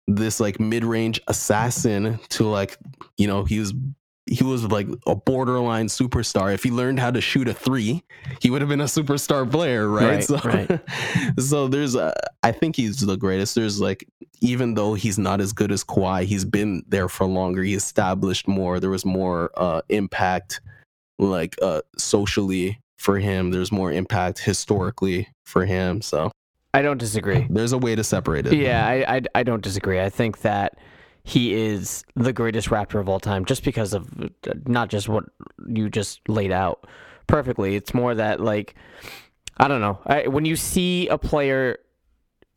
[0.07, 2.77] this like mid-range assassin to like
[3.17, 3.73] you know he was
[4.25, 8.01] he was like a borderline superstar if he learned how to shoot a three
[8.39, 10.79] he would have been a superstar player right, Right, so right.
[11.39, 13.55] so there's a, I think he's the greatest.
[13.55, 14.07] There's like
[14.41, 17.63] even though he's not as good as Kawhi, he's been there for longer.
[17.63, 18.79] He established more.
[18.79, 20.61] There was more uh impact
[21.19, 23.51] like uh socially for him.
[23.51, 26.01] There's more impact historically for him.
[26.01, 26.31] So
[26.73, 27.45] I don't disagree.
[27.49, 28.53] there's a way to separate it.
[28.53, 29.99] Yeah, I, I, I don't disagree.
[29.99, 30.77] I think that
[31.23, 34.09] he is the greatest Raptor of all time just because of
[34.65, 35.25] not just what
[35.65, 36.85] you just laid out
[37.27, 37.75] perfectly.
[37.75, 38.75] It's more that, like,
[39.57, 39.99] I don't know.
[40.05, 41.77] I, when you see a player,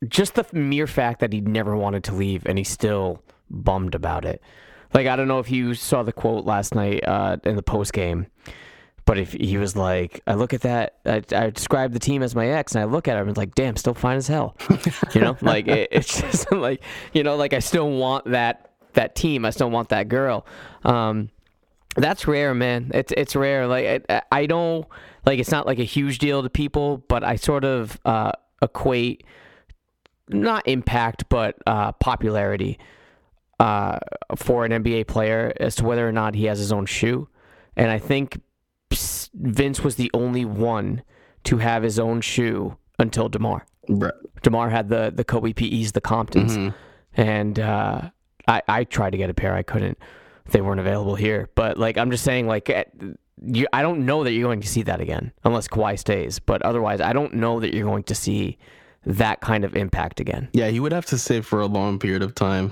[0.07, 4.25] just the mere fact that he never wanted to leave and he's still bummed about
[4.25, 4.41] it.
[4.93, 7.93] Like, I don't know if you saw the quote last night uh, in the post
[7.93, 8.27] game.
[9.07, 12.35] But if he was like, I look at that, I, I describe the team as
[12.35, 14.57] my ex, and I look at him and like, damn, still fine as hell.
[15.15, 16.83] You know, like it, it's just like,
[17.13, 19.45] you know, like I still want that that team.
[19.45, 20.45] I still want that girl.
[20.83, 21.29] Um,
[21.95, 22.91] That's rare, man.
[22.93, 23.65] It's it's rare.
[23.65, 24.85] Like I, I don't
[25.25, 29.23] like it's not like a huge deal to people, but I sort of uh, equate
[30.27, 32.77] not impact but uh, popularity
[33.61, 33.99] uh,
[34.35, 37.29] for an NBA player as to whether or not he has his own shoe.
[37.77, 38.41] And I think
[39.39, 41.03] Vince was the only one
[41.45, 43.65] to have his own shoe until Demar.
[43.87, 44.13] Right.
[44.41, 46.73] Demar had the the Kobe PEs, the Comptons, Mhm.
[47.15, 48.09] and uh,
[48.47, 49.53] I I tried to get a pair.
[49.53, 49.97] I couldn't.
[50.51, 51.49] They weren't available here.
[51.55, 52.87] But like I'm just saying, like at,
[53.41, 56.39] you, I don't know that you're going to see that again unless Kawhi stays.
[56.39, 58.57] But otherwise, I don't know that you're going to see
[59.05, 60.49] that kind of impact again.
[60.53, 62.71] Yeah, he would have to stay for a long period of time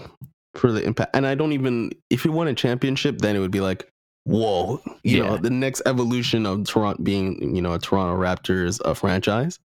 [0.55, 1.15] for the impact.
[1.15, 3.89] And I don't even if he won a championship, then it would be like,
[4.25, 8.93] whoa, you know, the next evolution of Toronto being, you know, a Toronto Raptors uh,
[8.93, 9.59] franchise,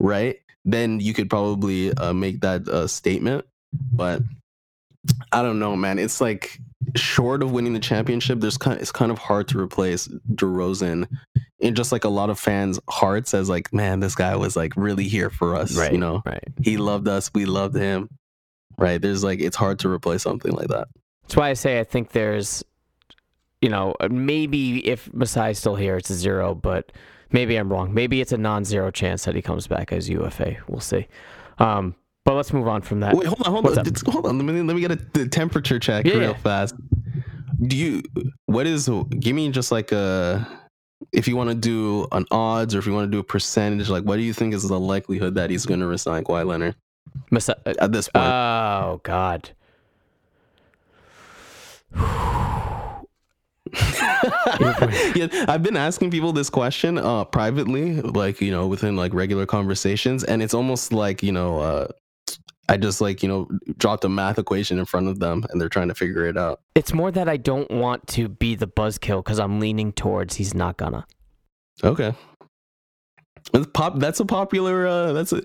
[0.00, 0.38] right?
[0.64, 3.46] Then you could probably uh, make that uh, statement.
[3.92, 4.22] But
[5.32, 5.98] I don't know, man.
[5.98, 6.58] It's like
[6.96, 11.08] short of winning the championship, there's kind it's kind of hard to replace DeRozan
[11.58, 14.76] in just like a lot of fans' hearts as like, man, this guy was like
[14.76, 16.44] really here for us, you know right.
[16.62, 18.08] he loved us we loved him
[18.76, 20.88] right there's like it's hard to replace something like that
[21.22, 22.64] That's why I say I think there's,
[23.64, 26.92] you know, maybe if Masai's still here, it's a zero, but
[27.32, 27.94] maybe I'm wrong.
[27.94, 30.58] Maybe it's a non-zero chance that he comes back as UFA.
[30.68, 31.08] We'll see.
[31.58, 31.94] Um,
[32.26, 33.14] but let's move on from that.
[33.16, 34.12] wait hold on hold What's on?
[34.12, 36.36] Hold on let me let me get a the temperature check Yeah, real yeah.
[36.38, 36.74] fast
[37.62, 38.02] do you
[38.46, 40.46] what is give me just like a
[41.12, 43.90] if you want to do an odds or if you want to do a percentage
[43.90, 46.76] like what do you think is the likelihood that he's going to resign Kawhi Leonard
[47.30, 49.50] Masai, at this point oh God.
[55.14, 59.46] yeah, I've been asking people this question uh privately, like you know, within like regular
[59.46, 61.88] conversations, and it's almost like you know, uh
[62.68, 65.68] I just like you know dropped a math equation in front of them, and they're
[65.68, 66.60] trying to figure it out.
[66.74, 70.54] It's more that I don't want to be the buzzkill because I'm leaning towards he's
[70.54, 71.04] not gonna.
[71.82, 72.14] Okay,
[73.52, 73.98] it's pop.
[73.98, 74.86] That's a popular.
[74.86, 75.42] uh That's a.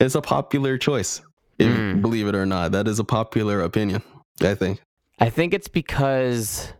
[0.00, 1.22] It's a popular choice.
[1.58, 2.02] If, Mm.
[2.02, 4.02] Believe it or not, that is a popular opinion.
[4.42, 4.80] I think.
[5.18, 6.72] I think it's because.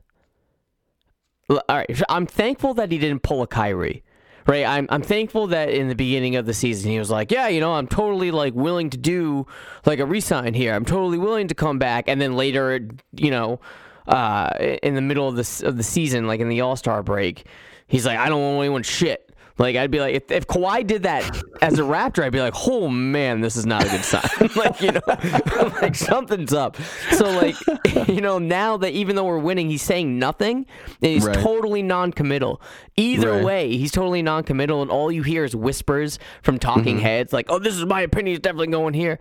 [1.48, 4.02] All right, I'm thankful that he didn't pull a Kyrie.
[4.46, 7.48] Right, I'm I'm thankful that in the beginning of the season he was like, yeah,
[7.48, 9.46] you know, I'm totally like willing to do
[9.84, 10.72] like a resign here.
[10.72, 13.60] I'm totally willing to come back, and then later, you know,
[14.06, 14.50] uh,
[14.84, 17.46] in the middle of this of the season, like in the All Star break,
[17.88, 19.25] he's like, I don't want anyone shit.
[19.58, 21.24] Like I'd be like, if, if Kawhi did that
[21.62, 24.50] as a Raptor, I'd be like, oh man, this is not a good sign.
[24.56, 25.00] like you know,
[25.80, 26.76] like something's up.
[27.12, 27.56] So like,
[28.08, 30.66] you know, now that even though we're winning, he's saying nothing,
[31.02, 31.34] and he's Right.
[31.34, 32.60] totally non-committal.
[32.96, 33.44] Either Right.
[33.44, 37.04] way, he's totally non-committal, and all you hear is whispers from talking mm-hmm.
[37.04, 38.36] heads, like, "Oh, this is my opinion.
[38.36, 39.18] It's definitely going here."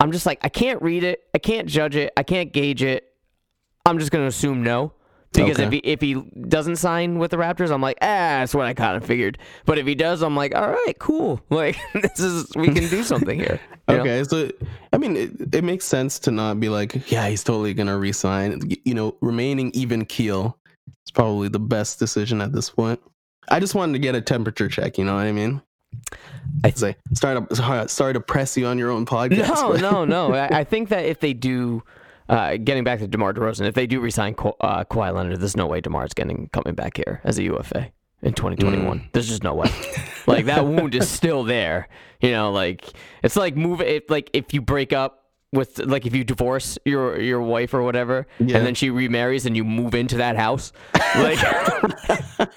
[0.00, 3.04] I'm just like, I can't read it, I can't judge it, I can't gauge it.
[3.84, 4.92] I'm just gonna assume no.
[5.32, 6.14] Because if he if he
[6.48, 9.38] doesn't sign with the Raptors, I'm like, ah, that's what I kind of figured.
[9.66, 11.40] But if he does, I'm like, all right, cool.
[11.50, 13.60] Like this is we can do something here.
[13.88, 14.00] you know?
[14.00, 14.50] Okay, so
[14.92, 18.60] I mean, it, it makes sense to not be like, yeah, he's totally gonna resign.
[18.84, 20.58] You know, remaining even keel
[21.06, 23.00] is probably the best decision at this point.
[23.50, 24.98] I just wanted to get a temperature check.
[24.98, 25.60] You know what I mean?
[26.64, 29.80] I- say start to sorry to press you on your own podcast.
[29.80, 30.34] No, no, no.
[30.34, 31.82] I, I think that if they do,
[32.28, 35.56] uh, getting back to DeMar DeRozan, if they do resign Ka- uh, Kawhi Leonard, there's
[35.56, 37.90] no way DeMar's getting coming back here as a UFA
[38.22, 38.98] in 2021.
[39.00, 39.12] Mm.
[39.12, 39.70] There's just no way.
[40.26, 41.88] like that wound is still there.
[42.20, 42.84] You know, like
[43.22, 44.10] it's like move it.
[44.10, 48.26] Like if you break up with, like if you divorce your your wife or whatever,
[48.38, 48.58] Yeah.
[48.58, 50.72] and then she remarries and you move into that house,
[51.16, 51.38] like.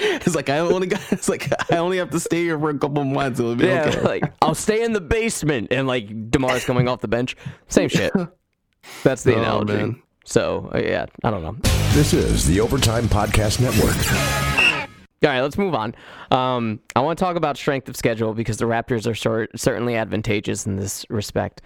[0.00, 1.00] It's like I only got.
[1.10, 3.40] It's like I only have to stay here for a couple months.
[3.40, 4.00] It'll be Yeah, okay.
[4.02, 7.36] like I'll stay in the basement, and like Demar's coming off the bench.
[7.66, 8.12] Same shit.
[9.04, 9.72] That's the Oh, analogy.
[9.74, 10.02] man.
[10.24, 11.56] So uh, yeah, I don't know.
[11.92, 13.96] This is the Overtime Podcast Network.
[15.24, 15.94] All right, let's move on.
[16.30, 19.96] Um, I want to talk about strength of schedule because the Raptors are sor- certainly
[19.96, 21.60] advantageous in this respect.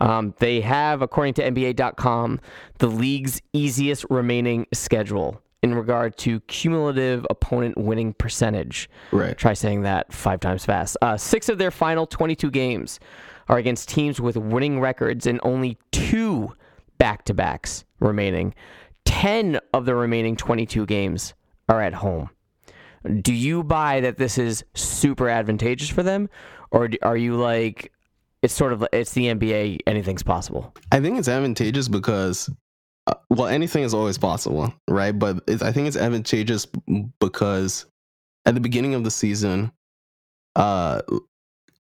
[0.00, 2.40] Um, they have, according to NBA.com,
[2.78, 8.90] the league's easiest remaining schedule in regard to cumulative opponent winning percentage.
[9.12, 9.38] Right.
[9.38, 10.96] Try saying that five times fast.
[11.00, 12.98] Uh, six of their final 22 games
[13.48, 16.52] are against teams with winning records and only two
[16.98, 18.54] back to backs remaining.
[19.04, 21.34] 10 of the remaining 22 games
[21.68, 22.30] are at home.
[23.22, 26.28] Do you buy that this is super advantageous for them?
[26.70, 27.92] Or are you like,
[28.42, 30.74] it's sort of, it's the NBA, anything's possible?
[30.90, 32.50] I think it's advantageous because,
[33.06, 35.16] uh, well, anything is always possible, right?
[35.16, 36.66] But I think it's advantageous
[37.20, 37.86] because
[38.44, 39.70] at the beginning of the season,
[40.56, 41.02] uh,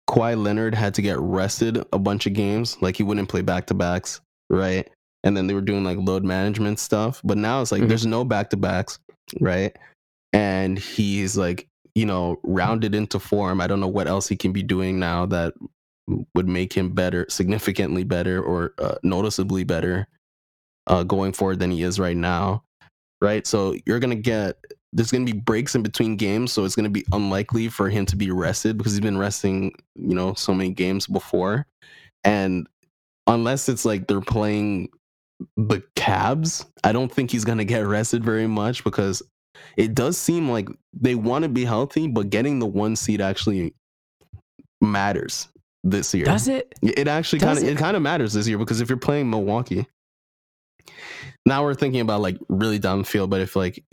[0.09, 3.67] Kawhi Leonard had to get rested a bunch of games, like he wouldn't play back
[3.67, 4.21] to backs,
[4.51, 4.87] right?
[5.23, 7.21] and then they were doing like load management stuff.
[7.23, 7.89] But now it's like Mhm.
[7.89, 8.97] there's no back to backs,
[9.39, 9.77] right?
[10.33, 13.61] And he's like, you know, rounded into form.
[13.61, 15.53] I don't know what else he can be doing now that
[16.33, 20.07] would make him better, significantly better, or uh, noticeably better
[20.87, 22.63] uh, going forward than he is right now,
[23.21, 23.45] right?
[23.45, 24.57] So you're gonna get
[24.93, 28.15] there's gonna be breaks in between games, so it's gonna be unlikely for him to
[28.15, 31.67] be rested because he's been resting, you know, so many games before,
[32.23, 32.67] and
[33.27, 34.89] unless it's like they're playing
[35.57, 39.21] the Cavs, I don't think he's gonna get rested very much because
[39.77, 43.73] it does seem like they want to be healthy, but getting the one seed actually
[44.81, 45.47] matters
[45.83, 46.25] this year.
[46.25, 46.73] Does it?
[46.81, 47.73] It actually kind of it?
[47.73, 49.87] it kind of matters this year because if you're playing Milwaukee,
[51.45, 53.29] now we're thinking about like really down the field.
[53.29, 53.83] But if like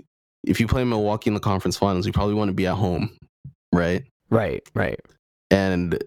[0.45, 3.17] if you play Milwaukee in the conference finals, you probably want to be at home,
[3.73, 4.05] right?
[4.31, 5.01] Right, right.
[5.51, 6.03] And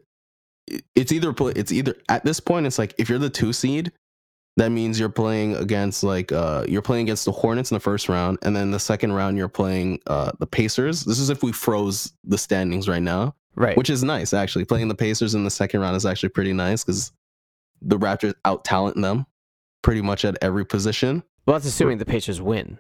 [0.95, 3.91] it's either it's either at this point it's like if you're the two seed,
[4.57, 8.09] that means you're playing against like uh you're playing against the Hornets in the first
[8.09, 11.03] round, and then the second round you're playing uh the Pacers.
[11.05, 13.75] This is if we froze the standings right now Right.
[13.77, 14.65] which is nice actually.
[14.65, 17.11] Playing the Pacers in the second round is actually pretty nice because
[17.81, 19.25] the Raptors out talent them
[19.81, 21.23] pretty much at every position.
[21.45, 22.77] well, that's assuming the Pacers win.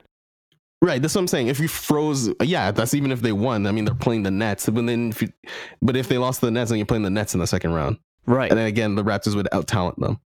[0.83, 1.47] Right, that's what I'm saying.
[1.47, 3.67] If you froze, yeah, that's even if they won.
[3.67, 5.31] I mean, they're playing the Nets, but then if you,
[5.81, 7.73] but if they lost to the Nets, then you're playing the Nets in the second
[7.73, 8.49] round, Right.
[8.49, 10.19] and then again, the Raptors would out talent them.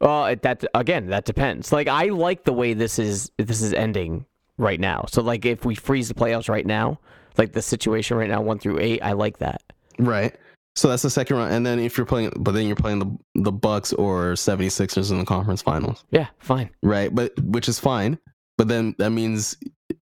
[0.00, 1.72] Well, that again, that depends.
[1.72, 4.24] Like I like the way this is this is ending
[4.58, 5.04] right now.
[5.08, 6.98] So like if we freeze the playoffs right now,
[7.38, 9.62] like the situation right now, one through eight, I like that.
[9.98, 10.34] Right.
[10.74, 13.42] So that's the second round, and then if you're playing, but then you're playing the
[13.42, 16.04] the Bucks or 76ers in the conference finals.
[16.10, 16.70] Yeah, fine.
[16.82, 18.18] right but which is fine
[18.60, 19.56] but then that means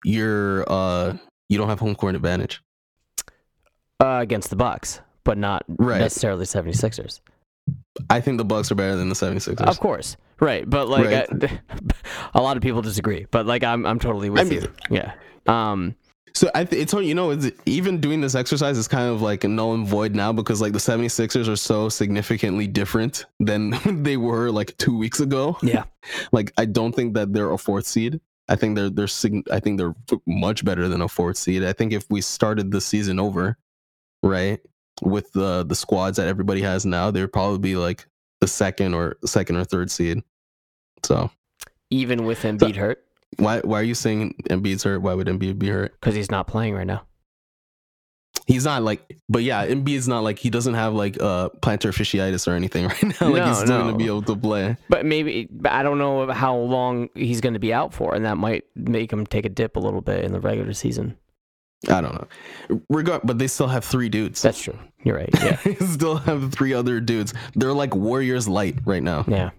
[0.04, 1.16] you're uh
[1.48, 2.60] you don't have home court advantage
[3.98, 6.00] Uh, against the Bucks, but not Right.
[6.00, 7.20] necessarily 76ers.
[8.10, 10.16] i think the bucks are better than the 76ers Of course.
[10.40, 11.44] Right, but like Right.
[11.44, 11.60] I-
[12.34, 14.72] a lot of people disagree, but like I'm I'm totally with I mean- you.
[14.98, 15.12] Yeah.
[15.46, 15.94] Um
[16.34, 19.44] so i th- it's you know it's, even doing this exercise is kind of like
[19.44, 23.62] null and void now because like the 76ers are so significantly different than
[24.02, 25.84] they were like two weeks ago yeah.
[26.32, 28.18] like i don't think that they're a fourth seed
[28.48, 29.94] i think they're they're sig- i think they're
[30.26, 31.64] much better than a fourth seed.
[31.64, 33.56] I think if we started the season over
[34.22, 34.60] right
[35.00, 38.06] with the the squads that everybody has now they'd probably be like
[38.40, 40.22] the second or second or third seed.
[41.04, 41.30] So.
[41.90, 43.04] Even with Embiid hurt?
[43.36, 45.00] why why are you saying Embiid's hurt?
[45.00, 46.00] Why would Embiid be hurt?
[46.00, 47.02] Cuz he's not playing right now.
[48.46, 52.48] He's not like but yeah Embiid's not like he doesn't have like uh plantar fasciitis
[52.48, 53.84] or anything right now like No, he's still no.
[53.84, 57.54] gonna be able to play But maybe but I don't know how long he's going
[57.54, 60.24] to be out for and that might make him take a dip a little bit
[60.24, 61.16] in the regular season.
[61.88, 64.78] I don't know regard but they still have three dudes That's true.
[65.04, 65.30] You're right.
[65.42, 65.56] Yeah.
[65.80, 67.34] still have three other dudes.
[67.54, 69.50] They're like Warriors light right now, yeah.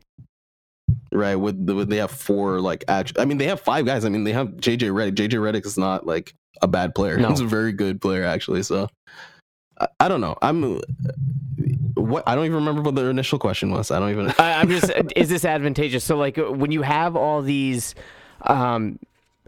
[1.13, 1.35] Right?
[1.35, 4.05] With, the, with they have four like act- I mean, they have five guys.
[4.05, 5.15] I mean, they have JJ Redick.
[5.15, 7.17] JJ Redick is not like a bad player.
[7.17, 7.29] No.
[7.29, 8.63] He's a very good player actually.
[8.63, 8.89] So
[9.79, 10.37] I, I don't know.
[10.41, 10.79] I'm
[11.95, 13.91] what I don't even remember what the initial question was.
[13.91, 14.33] I don't even.
[14.37, 16.03] I, I'm just, is this advantageous?
[16.03, 17.95] So, like, when you have all these,
[18.41, 18.99] um,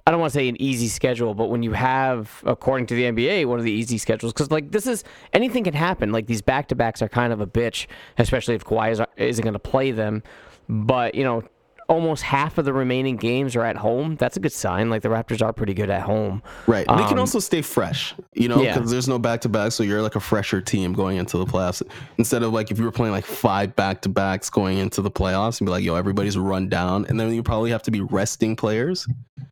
[0.07, 3.03] I don't want to say an easy schedule, but when you have, according to the
[3.03, 5.03] NBA, one of the easy schedules, because like this is
[5.33, 6.11] anything can happen.
[6.11, 7.87] Like these back to backs are kind of a bitch,
[8.17, 10.23] especially if Kawhi is, isn't going to play them.
[10.69, 11.43] But you know,
[11.87, 14.15] almost half of the remaining games are at home.
[14.15, 14.89] That's a good sign.
[14.89, 16.41] Like the Raptors are pretty good at home.
[16.65, 16.85] Right.
[16.87, 18.73] they can Um, also stay fresh, you know, yeah.
[18.73, 19.71] because there's no back to back.
[19.71, 21.83] So you're like a fresher team going into the playoffs.
[22.17, 25.11] Instead of like if you were playing like five back to backs going into the
[25.11, 27.05] playoffs and be like, yo, everybody's run down.
[27.07, 29.07] And then you probably have to be resting players.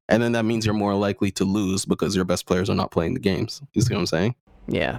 [0.09, 2.91] And then that means you're more likely to lose because your best players are not
[2.91, 3.61] playing the games.
[3.73, 4.35] You see what I'm saying?
[4.67, 4.97] Yeah.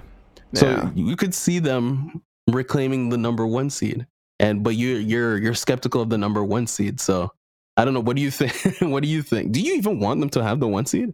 [0.53, 0.89] So Yeah.
[0.95, 4.05] you could see them reclaiming the number one seed.
[4.39, 6.99] And but you're you're you're skeptical of the number one seed.
[6.99, 7.31] So
[7.77, 8.01] I don't know.
[8.01, 8.77] What do you think?
[8.81, 9.51] what do you think?
[9.51, 11.13] Do you even want them to have the one seed?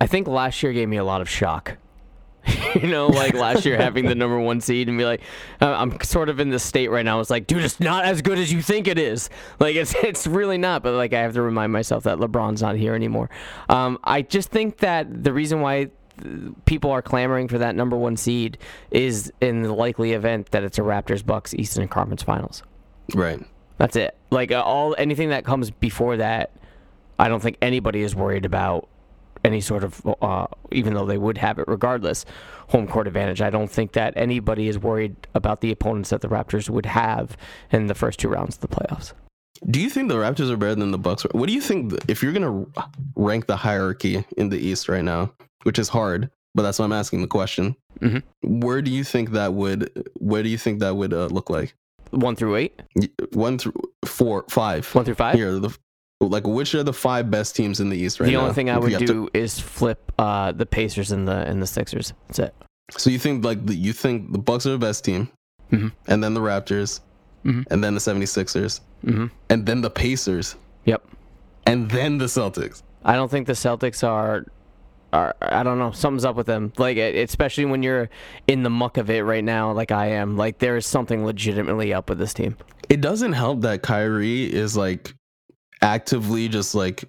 [0.00, 1.76] I think last year gave me a lot of shock.
[2.74, 5.20] you know, like last year having the number one seed and be like,
[5.60, 7.20] I'm sort of in this state right now.
[7.20, 9.28] It's like, dude, it's not as good as you think it is.
[9.58, 10.82] Like, it's it's really not.
[10.82, 13.30] But like, I have to remind myself that LeBron's not here anymore.
[13.68, 15.90] Um, I just think that the reason why
[16.64, 18.58] people are clamoring for that number one seed
[18.90, 22.62] is in the likely event that it's a Raptors Bucks Eastern Conference Finals.
[23.14, 23.44] Right.
[23.78, 24.16] That's it.
[24.30, 26.50] Like uh, all anything that comes before that,
[27.18, 28.88] I don't think anybody is worried about
[29.44, 32.24] any sort of, uh, even though they would have it regardless,
[32.68, 33.40] home court advantage.
[33.40, 37.36] I don't think that anybody is worried about the opponents that the Raptors would have
[37.72, 39.12] in the first two rounds of the playoffs.
[39.68, 41.24] Do you think the Raptors are better than the Bucks?
[41.32, 42.64] What do you think if you're gonna
[43.14, 45.32] rank the hierarchy in the East right now,
[45.64, 47.76] which is hard, but that's why I'm asking the question.
[48.00, 48.22] Mhm.
[48.42, 49.90] Where do you think that would?
[50.18, 51.74] Where do you think that would uh, look like?
[52.10, 52.80] One through eight,
[53.34, 54.86] One through four, five.
[54.94, 55.34] one through five.
[55.36, 55.76] Here, the
[56.22, 58.30] Like, which are the five best teams in the East right now?
[58.30, 58.42] the now?
[58.42, 61.62] only thing I would have to- do is flip uh, the Pacers and the and
[61.62, 62.12] the Sixers.
[62.28, 62.54] That's it.
[62.96, 65.28] so you think like the, you think the Bucks are the best team,
[65.70, 65.92] Mhm.
[66.08, 67.00] and then the Raptors,
[67.44, 67.64] Mhm.
[67.70, 71.02] and then the 76ers, hmm and then the Pacers, Yep.
[71.66, 72.82] and then the Celtics.
[73.04, 74.44] I don't think the Celtics are.
[75.12, 75.90] Are, I don't know.
[75.90, 76.72] Something's up with them.
[76.78, 78.08] Like, especially when you're
[78.46, 80.36] in the muck of it right now, like I am.
[80.36, 82.56] Like, there is something legitimately up with this team.
[82.88, 85.12] It doesn't help that Kyrie is like
[85.82, 87.04] actively just like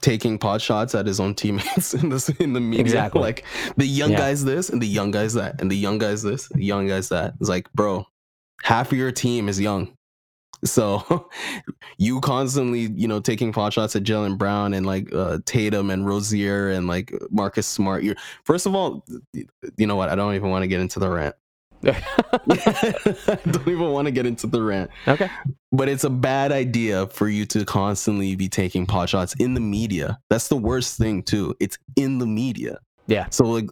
[0.00, 2.80] taking pot shots at his own teammates in this in the media.
[2.80, 3.20] Exactly.
[3.20, 3.44] Like
[3.76, 4.18] the young Yeah.
[4.18, 7.08] guys this and the young guys that and the young guys this, the young guys
[7.10, 7.34] that.
[7.40, 8.04] It's like, bro,
[8.62, 9.94] half of your team is young.
[10.64, 11.28] So
[11.98, 16.06] you constantly, you know, taking pot shots at Jaylen Brown and like uh, Tatum and
[16.06, 18.04] Rozier and like Marcus Smart.
[18.04, 20.08] You're first of all, you know what?
[20.08, 21.34] I don't even want to get into the rant.
[21.84, 21.90] I
[23.50, 24.90] don't even want to get into the rant.
[25.08, 25.28] okay.
[25.72, 29.60] But it's a bad idea for you to constantly be taking pot shots in the
[29.60, 30.18] media.
[30.30, 31.56] That's the worst thing too.
[31.58, 32.78] It's in the media.
[33.08, 33.26] Yeah.
[33.30, 33.68] So like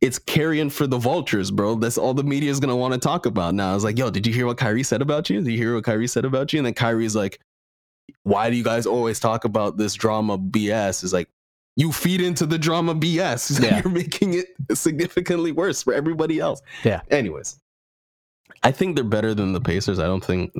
[0.00, 1.74] it's carrying for the vultures, bro.
[1.76, 3.70] That's all the media is gonna want to talk about now.
[3.70, 5.42] I was like, yo, did you hear what Kyrie said about you?
[5.42, 6.58] Did you hear what Kyrie said about you?
[6.58, 7.40] And then Kyrie's like,
[8.22, 11.02] why do you guys always talk about this drama BS?
[11.04, 11.28] Is like,
[11.76, 13.60] you feed into the drama BS.
[13.66, 13.80] Yeah.
[13.82, 16.60] You're making it significantly worse for everybody else.
[16.84, 17.00] Yeah.
[17.10, 17.58] Anyways,
[18.62, 19.98] I think they're better than the Pacers.
[19.98, 20.52] I don't think.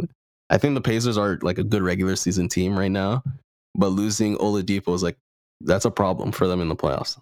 [0.48, 3.24] I think the Pacers are like a good regular season team right now,
[3.74, 5.16] but losing Oladipo is like
[5.60, 7.18] that's a problem for them in the playoffs.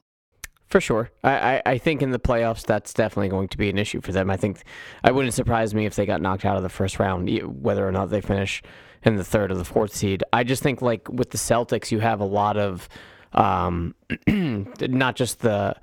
[0.69, 1.11] For sure.
[1.23, 4.13] I, I, I think in the playoffs, that's definitely going to be an issue for
[4.13, 4.31] them.
[4.31, 4.63] I think
[5.05, 7.29] I wouldn't surprise me if they got knocked out of the first round,
[7.63, 8.63] whether or not they finish
[9.05, 10.25] in the third or the fourth seed.
[10.33, 12.89] I just think, like, with the Celtics, you have a lot of
[13.35, 13.95] um,
[14.27, 15.77] not just the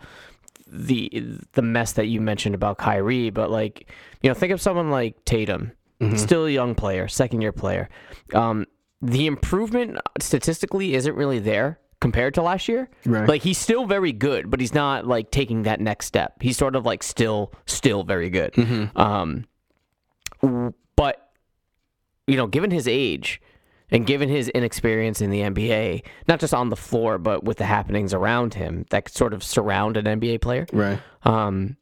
[0.68, 3.90] the the mess that you mentioned about Kyrie, but like
[4.22, 5.72] you know, think of someone like Tatum,
[6.18, 7.90] still a young player, second year player.
[8.34, 8.66] Um,
[9.02, 12.90] the improvement statistically isn't really there compared to last year.
[13.06, 13.28] Right.
[13.30, 16.42] Like he's still very good, but he's not like taking that next step.
[16.42, 18.54] He's sort of like still still very good.
[18.98, 19.46] Um,
[20.96, 21.30] but
[22.28, 23.42] you know, given his age
[23.90, 27.66] and given his inexperience in the NBA, not just on the floor, but with the
[27.66, 31.00] happenings around him that sort of surround an NBA player, Right.
[31.24, 31.78] um,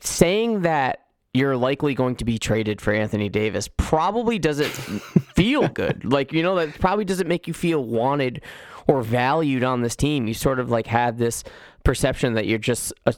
[0.00, 1.00] saying that
[1.34, 4.72] you're likely going to be traded for Anthony Davis probably doesn't
[5.36, 6.04] feel good.
[6.04, 8.42] Like, you know, that probably doesn't make you feel wanted
[8.86, 10.26] or valued on this team.
[10.26, 11.44] You sort of like have this
[11.84, 13.14] perception that you're just a,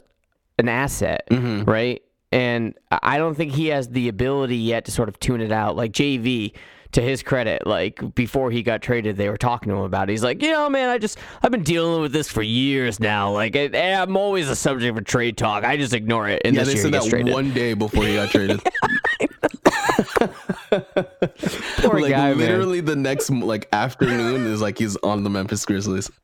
[0.57, 1.69] an asset, mm-hmm.
[1.69, 2.01] right?
[2.31, 5.75] And I don't think he has the ability yet to sort of tune it out.
[5.75, 6.53] Like JV,
[6.91, 10.13] to his credit, like before he got traded, they were talking to him about it.
[10.13, 13.31] He's like, you know, man, I just I've been dealing with this for years now.
[13.31, 15.63] Like, I, I'm always a subject for trade talk.
[15.63, 16.41] I just ignore it.
[16.45, 17.33] And Yeah, this they said that traded.
[17.33, 18.59] one day before he got traded.
[21.77, 22.37] Poor like guy, man.
[22.37, 26.09] literally the next like afternoon is like he's on the Memphis Grizzlies.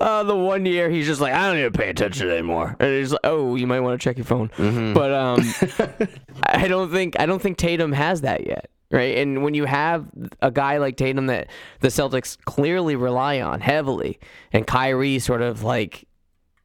[0.00, 2.76] Uh, the one year he's just like, I don't even pay attention anymore.
[2.80, 4.48] And he's like, oh, you might want to check your phone.
[4.50, 4.92] Mm-hmm.
[4.92, 6.08] But um,
[6.42, 9.16] I don't think I don't think Tatum has that yet, right?
[9.16, 10.06] And when you have
[10.42, 11.48] a guy like Tatum that
[11.80, 14.18] the Celtics clearly rely on heavily,
[14.52, 16.04] and Kyrie sort of like,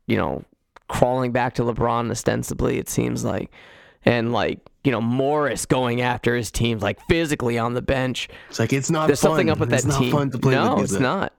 [0.07, 0.43] you know,
[0.87, 3.51] crawling back to LeBron ostensibly, it seems like,
[4.03, 4.59] and like.
[4.83, 8.29] You know Morris going after his team like physically on the bench.
[8.49, 9.31] It's like it's not There's fun.
[9.31, 10.11] something up with it's that not team.
[10.11, 11.33] fun to play no, with it's these- not.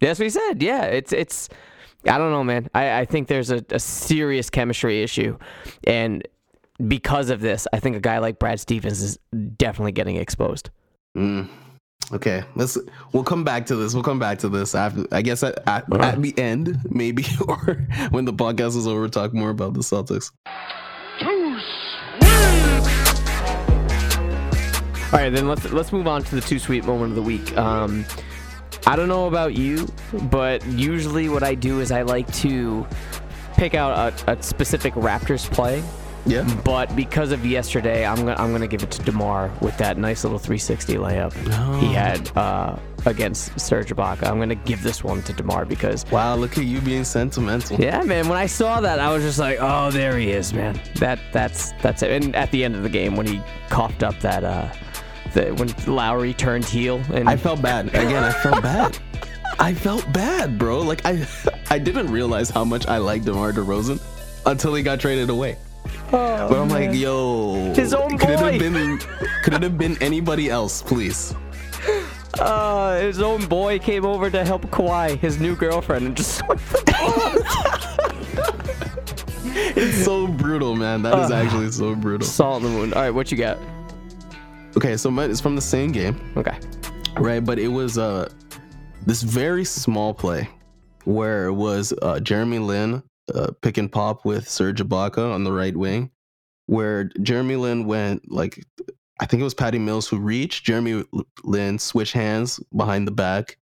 [0.00, 0.62] That's what he said.
[0.62, 1.48] Yeah, it's it's.
[2.08, 2.68] I don't know, man.
[2.74, 5.36] I, I think there's a, a serious chemistry issue,
[5.84, 6.22] and
[6.86, 9.18] because of this, I think a guy like Brad Stevens is
[9.56, 10.70] definitely getting exposed.
[11.16, 11.48] Mm.
[12.12, 12.78] Okay, let's.
[13.12, 13.94] We'll come back to this.
[13.94, 15.06] We'll come back to this after.
[15.10, 19.32] I guess at, at, at the end, maybe, or when the podcast is over, talk
[19.34, 20.30] more about the Celtics.
[25.12, 27.56] All right, then let's let's move on to the too sweet moment of the week.
[27.56, 28.04] Um,
[28.86, 29.88] I don't know about you,
[30.24, 32.86] but usually what I do is I like to
[33.54, 35.82] pick out a, a specific Raptors play
[36.26, 36.42] Yeah.
[36.64, 40.24] But because of yesterday, I'm gonna I'm gonna give it to Demar with that nice
[40.24, 41.32] little 360 layup
[41.80, 44.26] he had uh, against Serge Ibaka.
[44.28, 47.78] I'm gonna give this one to Demar because Wow, look at you being sentimental.
[47.80, 48.28] yeah, man.
[48.28, 50.80] When I saw that, I was just like, oh, there he is, man.
[50.96, 52.10] That that's that's it.
[52.10, 54.68] And at the end of the game, when he coughed up that uh,
[55.34, 57.88] the, when Lowry turned heel and I felt bad.
[57.88, 58.98] Again, I felt bad.
[59.58, 60.80] I felt bad, bro.
[60.80, 61.26] Like I,
[61.70, 64.00] I didn't realize how much I liked DeMar DeRozan
[64.44, 65.56] until he got traded away.
[66.10, 68.98] But I'm like, yo, His own could it have been,
[69.42, 71.34] could it have been anybody else, please?
[72.38, 76.68] uh, his own boy came over to help Kawhi, his new girlfriend, and just swiped
[76.70, 78.42] the ball.
[79.78, 81.02] It's so brutal, man.
[81.02, 82.26] That is actually so brutal.
[82.26, 82.94] Salt in the wound.
[82.94, 83.58] All right, what you got?
[84.76, 86.20] Okay, so mine is from the same game.
[86.36, 86.58] Okay.
[87.18, 87.42] right?
[87.44, 88.28] But it was uh
[89.06, 90.48] this very small play
[91.04, 93.02] where it was uh, Jeremy Lin
[93.34, 96.10] uh, pick and pop with Serge Ibaka on the right wing,
[96.66, 98.64] where Jeremy Lin went like
[99.20, 100.64] I think it was Patty Mills who reached.
[100.64, 101.04] Jeremy
[101.44, 103.56] Lin switched hands behind the back,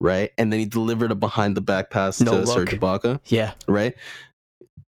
[0.00, 2.48] right, and then he delivered a behind the back pass No to look.
[2.48, 3.52] Serge Ibaka Yeah.
[3.68, 3.94] right?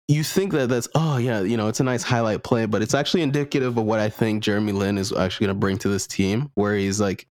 [0.09, 2.93] You think that that's oh yeah, you know, it's a nice highlight play, but it's
[2.93, 6.07] actually indicative of what I think Jeremy Lin is actually going to bring to this
[6.07, 7.27] team, where he's like,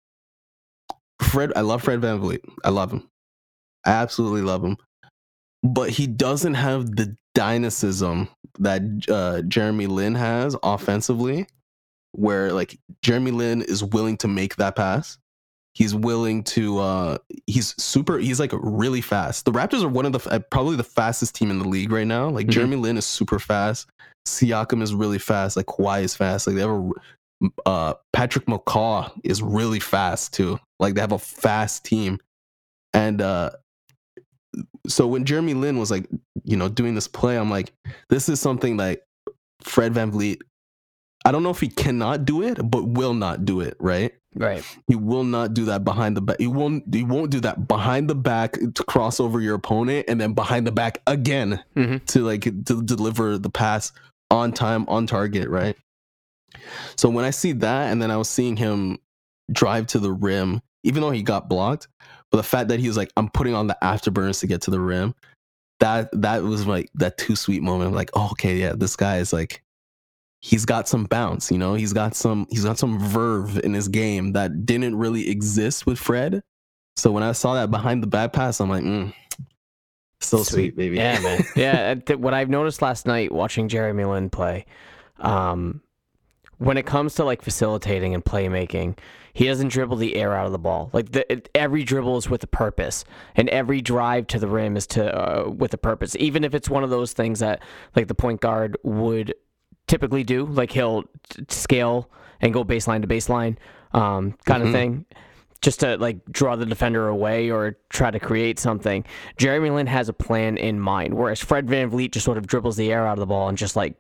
[1.22, 1.52] Fred.
[1.56, 2.40] I love Fred VanVleet.
[2.64, 3.08] I love him.
[3.86, 4.78] I absolutely love him,
[5.64, 8.28] but he doesn't have the dynamism
[8.60, 11.48] that uh, Jeremy Lin has offensively,
[12.14, 15.18] where like Jeremy Lin is willing to make that pass.
[15.74, 16.80] He's willing to.
[16.80, 18.18] uh He's super.
[18.18, 19.46] He's like really fast.
[19.46, 22.06] The Raptors are one of the uh, probably the fastest team in the league right
[22.08, 22.28] now.
[22.30, 22.52] Like Mhm.
[22.52, 23.88] Jeremy Lin is super fast.
[24.28, 25.56] Siakam is really fast.
[25.56, 26.46] Like Kawhi is fast.
[26.48, 26.90] Like they have a.
[27.66, 30.60] Uh, Patrick McCaw is really fast too.
[30.80, 32.20] Like they have a fast team,
[32.94, 33.52] and uh
[34.88, 36.08] so when Jeremy Lin was like,
[36.44, 37.72] you know, doing this play, I'm like,
[38.10, 39.04] this is something that
[39.62, 40.42] Fred VanVleet.
[41.24, 43.78] I don't know if he cannot do it, but will not do it.
[43.80, 44.14] Right?
[44.36, 44.64] Right.
[44.88, 46.38] He will not do that behind the back.
[46.40, 46.94] He won't.
[46.94, 50.66] He won't do that behind the back to cross over your opponent and then behind
[50.66, 52.04] the back again Mhm.
[52.08, 53.92] to like to deliver the pass
[54.32, 55.50] on time, on target.
[55.50, 55.76] Right.
[56.98, 58.98] So when I see that, and then I was seeing him
[59.52, 61.88] drive to the rim, even though he got blocked,
[62.32, 64.72] but the fact that he was like, "I'm putting on the afterburners to get to
[64.72, 65.14] the rim,"
[65.82, 67.90] that that was like that too sweet moment.
[67.90, 69.62] I'm like, oh, okay, yeah, this guy is like,
[70.40, 73.88] he's got some bounce, you know, he's got some he's got some verve in his
[73.88, 76.42] game that didn't really exist with Fred.
[76.98, 79.14] So when I saw that behind the back pass, I'm like, mm,
[80.20, 80.98] so sweet, baby.
[80.98, 81.44] Yeah, man.
[81.56, 81.96] yeah.
[81.96, 84.66] th- what I've noticed last night watching Jeremy Lin play,
[85.20, 85.82] um,
[86.60, 88.98] when it comes to like facilitating and playmaking,
[89.34, 90.90] he doesn't dribble the air out of the ball.
[90.94, 93.06] Like the, every dribble is with a purpose,
[93.36, 96.16] and every drive to the rim is to uh, with a purpose.
[96.20, 97.62] Even if it's one of those things that
[97.96, 99.34] like the point guard would
[99.88, 102.10] typically do, like he'll t- scale
[102.40, 103.58] and go baseline to baseline,
[103.94, 104.68] um, kind Mhm.
[104.68, 105.06] of thing
[105.62, 109.06] just to like draw the defender away or try to create something.
[109.38, 112.92] Jeremy Lin has a plan in mind, whereas Fred VanVleet just sort of dribbles the
[112.92, 113.96] air out of the ball and just like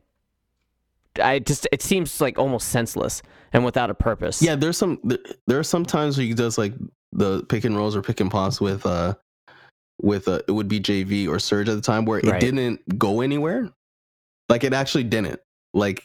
[1.21, 3.21] I just it seems like almost senseless
[3.53, 4.41] and without a purpose.
[4.41, 4.99] Yeah, there's some
[5.47, 6.73] there, are some times where he does like
[7.11, 9.15] the pick and rolls or pick and pops with uh
[10.01, 12.39] with uh it would be JV or Serge at the time where it Right.
[12.39, 13.69] didn't go anywhere.
[14.47, 15.39] Like it actually didn't.
[15.73, 16.01] Like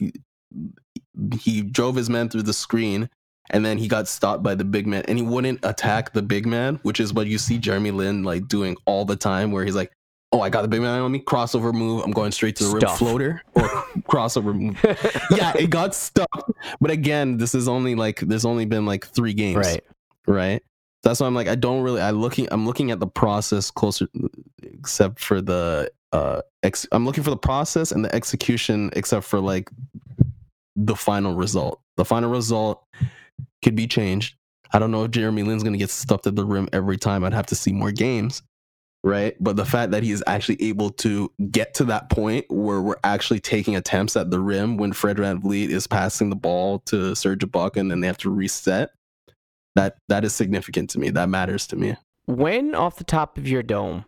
[1.41, 3.09] he drove his man through the screen
[3.51, 6.47] and then he got stopped by the big man and he wouldn't attack the big
[6.47, 9.77] man, which is what you see Jeremy Lin like doing all the time where he's
[9.77, 9.93] like,
[10.33, 12.71] Oh, I got the big man on me, crossover move, I'm going straight to the
[12.71, 13.63] rim floater or
[14.09, 14.79] crossover move.
[15.31, 16.51] yeah, it got stuck.
[16.81, 19.85] But again, this is only like there's only been like three games, right.
[20.27, 20.63] right?
[21.05, 24.09] That's why I'm like I don't really I looking I'm looking at the process closer,
[24.63, 29.39] except for the uh ex, I'm looking for the process and the execution, except for
[29.39, 29.71] like
[30.75, 31.81] the final result.
[31.97, 32.85] The final result
[33.63, 34.37] could be changed.
[34.73, 37.23] I don't know if Jeremy Lin's gonna get stuffed at the rim every time.
[37.23, 38.43] I'd have to see more games,
[39.03, 39.37] right?
[39.41, 42.97] But the fact that he is actually able to get to that point where we're
[43.05, 47.41] actually taking attempts at the rim when Fred VanVleet is passing the ball to Serge
[47.41, 48.91] Ibaka and then they have to reset.
[49.75, 51.11] That that is significant to me.
[51.11, 51.97] That matters to me.
[52.25, 54.07] When off the top of your dome,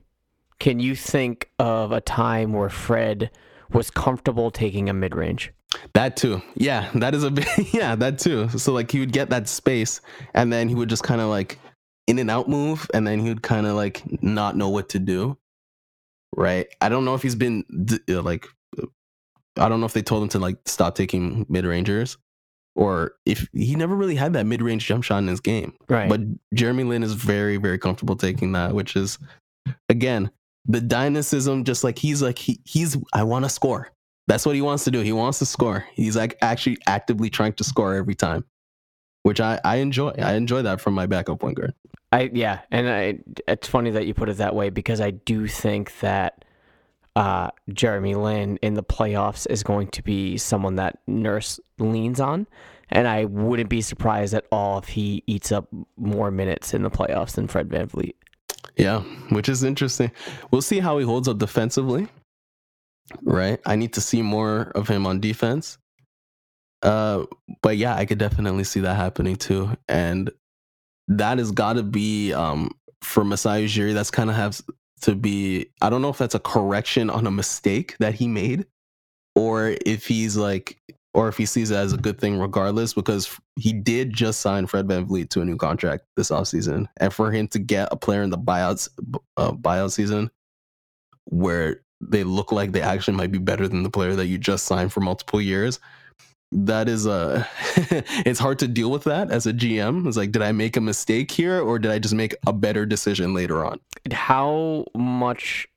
[0.58, 3.30] can you think of a time where Fred
[3.70, 5.52] was comfortable taking a mid range?
[5.92, 6.42] That too.
[6.54, 7.46] Yeah, that is a bit.
[7.72, 8.48] Yeah, that too.
[8.50, 10.00] So like he would get that space,
[10.34, 11.58] and then he would just kind of like
[12.08, 14.98] in and out move, and then he would kind of like not know what to
[14.98, 15.38] do.
[16.34, 16.66] Right.
[16.80, 17.64] I don't know if he's been
[18.08, 18.46] uh, like.
[18.80, 18.86] uh,
[19.56, 22.16] I don't know if they told him to like stop taking mid rangers,
[22.74, 25.74] or if he never really had that mid range jump shot in his game.
[25.88, 26.08] Right.
[26.08, 26.20] But
[26.54, 29.18] Jeremy Lin is very, very comfortable taking that, which is
[29.88, 30.30] again
[30.64, 31.64] the dynamism.
[31.64, 33.90] Just like he's like he he's I want to score.
[34.28, 35.00] That's what he wants to do.
[35.00, 35.86] He wants to score.
[35.94, 38.44] He's like actually actively trying to score every time,
[39.24, 40.10] which I I enjoy.
[40.18, 41.74] I enjoy that from my backup point guard.
[42.10, 45.46] I yeah, and I it's funny that you put it that way because I do
[45.46, 46.44] think that
[47.16, 52.46] uh, Jeremy Lin in the playoffs is going to be someone that Nurse leans on,
[52.90, 56.90] and I wouldn't be surprised at all if he eats up more minutes in the
[56.90, 58.14] playoffs than Fred VanVleet.
[58.76, 60.12] Yeah, which is interesting.
[60.50, 62.08] We'll see how he holds up defensively.
[63.22, 63.60] Right.
[63.66, 65.78] I need to see more of him on defense.
[66.82, 67.24] Uh,
[67.62, 69.76] but yeah, I could definitely see that happening too.
[69.88, 70.30] And
[71.08, 72.70] that has got to be um
[73.02, 73.94] for Masai Ujiri.
[73.94, 74.62] That's kind of has
[75.02, 75.70] to be.
[75.80, 78.66] I don't know if that's a correction on a mistake that he made,
[79.34, 80.78] or if he's like,
[81.14, 84.66] or if he sees it as a good thing regardless, because he did just sign
[84.66, 86.86] Fred VanVleet to a new contract this offseason.
[86.98, 88.88] And for him to get a player in the buyouts
[89.36, 90.30] uh, buyout season
[91.24, 94.64] where they look like they actually might be better than the player that you just
[94.64, 95.80] signed for multiple years,
[96.50, 97.46] that is a
[98.24, 100.06] it's hard to deal with that as a GM.
[100.06, 102.86] It's like, did I make a mistake here or did I just make a better
[102.86, 103.80] decision later on?
[104.10, 105.68] How much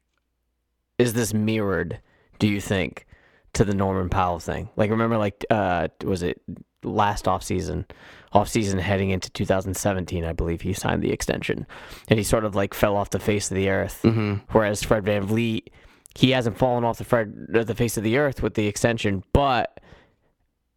[0.98, 2.00] is this mirrored,
[2.40, 3.06] do you think,
[3.54, 4.70] to the Norman Powell thing?
[4.78, 6.42] Like remember like uh was it
[6.84, 7.86] last offseason?
[8.34, 11.68] Offseason heading into 2017, I believe he signed the extension.
[12.08, 14.00] And he sort of like fell off the face of the earth.
[14.04, 14.36] Mm-hmm.
[14.52, 15.68] Whereas Fred VanVleet,
[16.16, 19.81] he hasn't fallen off the Fred the face of the earth with the extension, but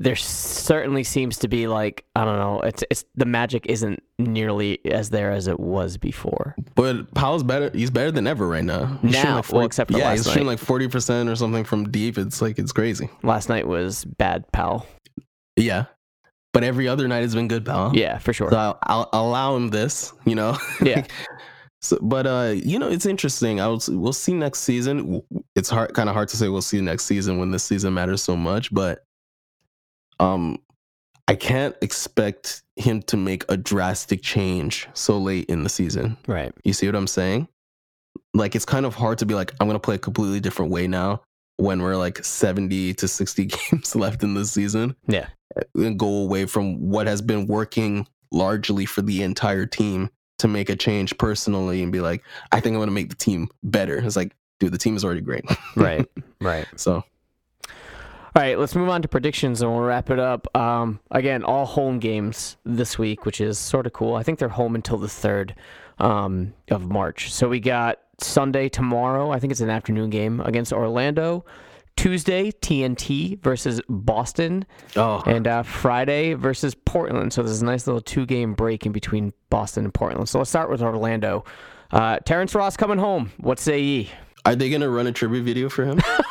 [0.00, 2.60] there certainly seems to be like I don't know.
[2.62, 6.56] It's it's the magic isn't nearly as there as it was before.
[6.74, 7.70] But Powell's better.
[7.72, 8.98] He's better than ever right now.
[9.02, 10.32] He's Now, like well, except for yeah, last he's night.
[10.32, 12.18] shooting like forty percent or something from deep.
[12.18, 13.08] It's like it's crazy.
[13.22, 14.86] Last night was bad, pal.
[15.56, 15.84] Yeah,
[16.52, 17.92] but every other night has been good, pal.
[17.94, 18.50] Yeah, for sure.
[18.50, 20.12] So I'll, I'll allow him this.
[20.24, 20.58] You know.
[20.82, 21.06] Yeah.
[21.80, 23.60] So, but uh, you know, it's interesting.
[23.60, 23.78] I will.
[23.88, 25.20] We'll see next season.
[25.54, 28.22] It's hard, kind of hard to say we'll see next season when this season matters
[28.22, 28.72] so much.
[28.72, 29.00] But
[30.24, 30.58] um,
[31.28, 36.16] I can't expect him to make a drastic change so late in the season.
[36.26, 36.52] Right.
[36.64, 37.48] You see what I'm saying?
[38.32, 40.86] Like it's kind of hard to be like, I'm gonna play a completely different way
[40.86, 41.22] now
[41.56, 44.96] when we're like 70 to 60 games left in the season.
[45.06, 45.28] Yeah.
[45.74, 50.68] And go away from what has been working largely for the entire team to make
[50.68, 53.98] a change personally and be like, I think I'm gonna make the team better.
[53.98, 55.44] It's like, dude, the team is already great.
[55.76, 56.06] Right.
[56.40, 56.66] right.
[56.76, 57.04] so
[58.36, 60.48] All right, let's move on to predictions and we'll wrap it up.
[60.56, 64.16] Um, again, all home games this week, which is sort of cool.
[64.16, 65.52] I think they're home until the 3rd
[66.00, 67.32] um, of March.
[67.32, 69.30] So we got Sunday tomorrow.
[69.30, 71.44] I think it's an afternoon game against Orlando.
[71.96, 74.66] Tuesday, TNT versus Boston.
[74.96, 77.32] oh And uh, Friday versus Portland.
[77.32, 80.28] So there's a nice little two game break in between Boston and Portland.
[80.28, 81.44] So let's start with Orlando.
[81.92, 83.30] Uh, Terrence Ross coming home.
[83.36, 84.10] What say ye?
[84.46, 86.00] are they gonna run a tribute video for him?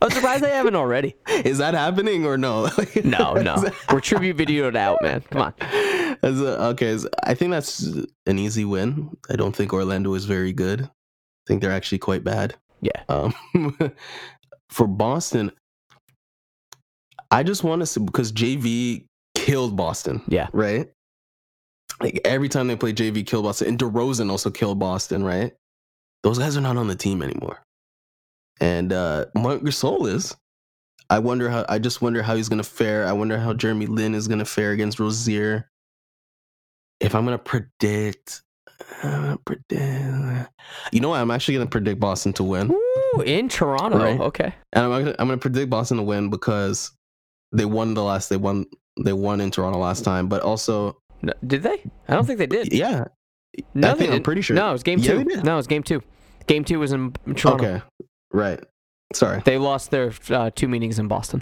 [0.00, 1.16] I'm surprised they haven't already.
[1.28, 2.68] is that happening or no?
[3.04, 3.62] No, no.
[3.92, 5.20] We're tribute videoed out, man.
[5.30, 5.54] Come on.
[6.22, 7.82] As a, okay, I think that's
[8.26, 9.16] an easy win.
[9.28, 10.82] I don't think Orlando is very good.
[10.82, 12.54] I think they're actually quite bad.
[12.80, 13.02] Yeah.
[13.08, 13.34] Um,
[14.70, 15.52] for Boston,
[17.30, 20.22] I just want to see because JV killed Boston.
[20.28, 20.48] Yeah.
[20.52, 20.90] Right.
[22.00, 25.22] Like every time they play JV, killed Boston, and DeRozan also killed Boston.
[25.22, 25.52] Right.
[26.22, 27.62] Those guys are not on the team anymore.
[28.60, 30.36] And uh Marc Gasol is.
[31.10, 31.64] I wonder how.
[31.68, 33.06] I just wonder how he's gonna fare.
[33.06, 35.70] I wonder how Jeremy Lin is gonna fare against Rozier.
[37.00, 38.42] If I'm gonna predict,
[39.02, 40.50] I'm gonna predict.
[40.92, 41.20] You know what?
[41.20, 42.70] I'm actually gonna predict Boston to win.
[42.72, 43.98] Ooh, in Toronto.
[43.98, 44.18] Right.
[44.20, 44.54] Okay.
[44.72, 46.90] And I'm gonna, I'm gonna predict Boston to win because
[47.52, 48.64] they won the last they won
[49.02, 51.82] they won in Toronto last time, but also No, did they?
[52.08, 52.72] I don't think they did.
[52.72, 53.04] yeah.
[53.74, 54.56] No, I think I'm pretty sure.
[54.56, 55.24] No, it was game Yeah, two.
[55.42, 56.02] No, it was game two.
[56.46, 57.52] Game two was in Toronto.
[57.64, 57.82] Okay.
[58.34, 58.60] Right.
[59.12, 59.40] Sorry.
[59.44, 61.40] They lost their uh, two meetings in Boston.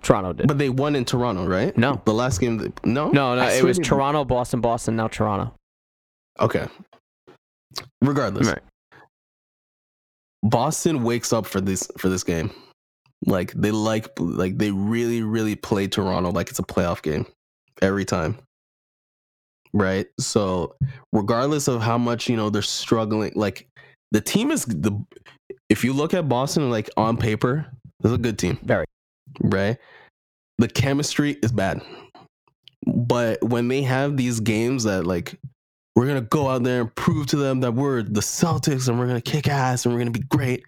[0.00, 0.46] Toronto did.
[0.46, 1.76] But they won in Toronto, right?
[1.76, 2.00] No.
[2.04, 3.08] The last game no?
[3.10, 3.80] no, no, I it was.
[3.80, 5.52] Toronto, Boston, Boston, now Toronto.
[6.38, 6.68] Okay.
[8.00, 8.46] Regardless.
[8.46, 8.60] Right.
[10.44, 12.52] Boston wakes up for this for this game.
[13.26, 17.26] Like they like like they really really play Toronto like it's a playoff game
[17.82, 18.38] every time.
[19.72, 20.06] Right?
[20.20, 20.76] So
[21.12, 23.66] regardless of how much, you know, they're struggling like
[24.12, 24.92] the team is the
[25.68, 27.66] if you look at Boston like on paper,
[28.02, 28.58] it's a good team.
[28.62, 28.84] Very.
[29.40, 29.76] Right?
[30.58, 31.82] The chemistry is bad.
[32.86, 35.38] But when they have these games that like
[35.94, 39.06] we're gonna go out there and prove to them that we're the Celtics and we're
[39.06, 40.64] gonna kick ass and we're gonna be great.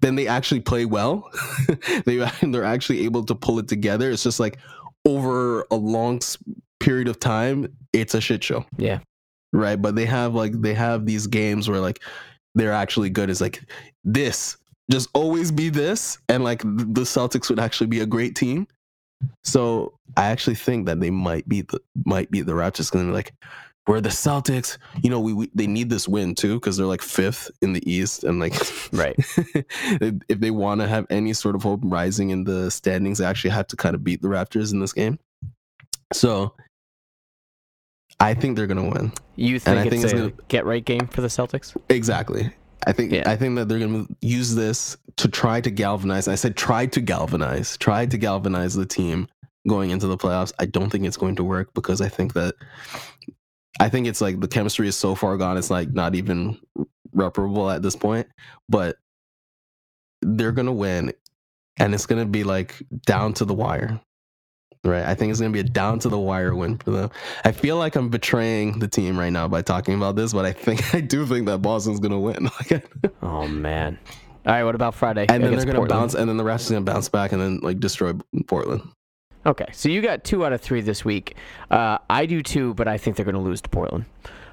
[0.00, 1.30] Then they actually play well.
[2.04, 4.10] they they're actually able to pull it together.
[4.10, 4.58] It's just like
[5.04, 6.20] over a long
[6.80, 8.98] period of time, it's a shit show, Yeah.
[9.52, 9.80] right?
[9.80, 12.00] But they have like they have these games where like
[12.54, 13.30] they're actually good.
[13.30, 13.62] It's like
[14.04, 14.56] this,
[14.90, 18.66] just always be this, and like the Celtics would actually be a great team.
[19.42, 23.32] So I actually think that they might be the might beat the Raptors because like
[23.86, 24.76] we're the Celtics.
[25.02, 27.90] You know, we, we they need this win too because they're like fifth in the
[27.90, 28.54] East and like
[28.92, 29.14] Right.
[29.18, 33.50] if they want to have any sort of hope rising in the standings, they actually
[33.50, 35.18] have to kind of beat the Raptors in this game.
[36.12, 36.54] So
[38.20, 39.12] I think they're gonna win.
[39.36, 41.76] You And I think think it's it's a gonna- get right game for the Celtics?
[41.88, 42.52] Exactly.
[42.86, 43.28] I think Yeah.
[43.28, 46.28] I think that they're gonna use this to try to galvanize.
[46.28, 49.28] I said try to galvanize, try to galvanize the team
[49.66, 50.52] going into the playoffs.
[50.58, 52.54] I don't think it's going to work because I think that
[53.80, 55.56] I think it's like the chemistry is so far gone.
[55.56, 56.58] It's like not even
[57.12, 58.28] reparable at this point.
[58.68, 58.96] But
[60.22, 61.12] they're gonna win
[61.78, 64.00] and it's gonna be like down to the wire.
[64.84, 67.10] Right, I think it's gonna be a down to the wire win for them.
[67.42, 70.52] I feel like I'm betraying the team right now by talking about this, but I
[70.52, 72.50] think I do think that Boston's gonna win.
[73.22, 73.98] oh man!
[74.46, 75.24] All right, what about Friday?
[75.28, 76.00] And then they're gonna Portland?
[76.00, 78.12] bounce, and then the Raptors gonna bounce back, and then like destroy
[78.46, 78.82] Portland.
[79.46, 81.36] Okay, so you got two out of three this week.
[81.70, 84.04] Uh, I do too, but I think they're gonna lose to Portland.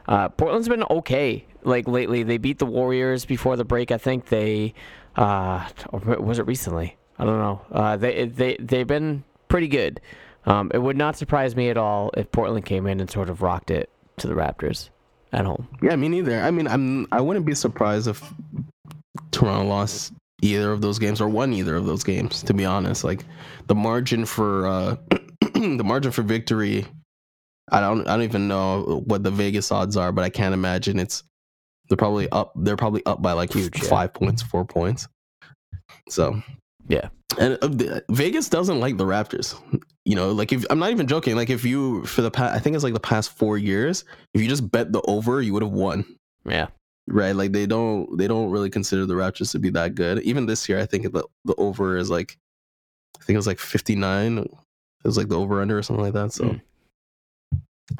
[0.07, 2.23] Uh, Portland's been okay like lately.
[2.23, 3.91] They beat the Warriors before the break.
[3.91, 4.73] I think they
[5.17, 6.97] uh, was it recently?
[7.19, 7.61] I don't know.
[7.71, 10.01] Uh, they they they've been pretty good.
[10.45, 13.41] Um, it would not surprise me at all if Portland came in and sort of
[13.41, 14.89] rocked it to the Raptors
[15.33, 15.67] at home.
[15.81, 16.39] Yeah, me neither.
[16.41, 18.23] I mean, I'm I wouldn't be surprised if
[19.31, 22.41] Toronto lost either of those games or won either of those games.
[22.43, 23.23] To be honest, like
[23.67, 24.95] the margin for uh,
[25.53, 26.85] the margin for victory,
[27.71, 30.97] I don't I don't even know what the Vegas odds are, but I can't imagine
[30.97, 31.23] it's
[31.87, 32.53] they're probably up.
[32.55, 34.19] They're probably up by like Huge, five yeah.
[34.19, 35.07] points, four points.
[36.09, 36.41] So
[36.91, 37.07] yeah,
[37.39, 39.55] and uh, Vegas doesn't like the Raptors.
[40.03, 41.37] You know, like if I'm not even joking.
[41.37, 44.03] Like if you for the past, I think it's like the past four years,
[44.33, 46.03] if you just bet the over, you would have won.
[46.43, 46.67] Yeah,
[47.07, 47.33] right.
[47.33, 50.19] Like they don't they don't really consider the Raptors to be that good.
[50.23, 52.37] Even this year, I think the the over is like,
[53.21, 54.39] I think it was like 59.
[54.39, 54.49] It
[55.05, 56.33] was like the over under or something like that.
[56.33, 56.61] So, mm.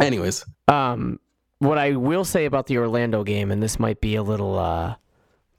[0.02, 1.18] anyways, um,
[1.60, 4.96] what I will say about the Orlando game, and this might be a little uh,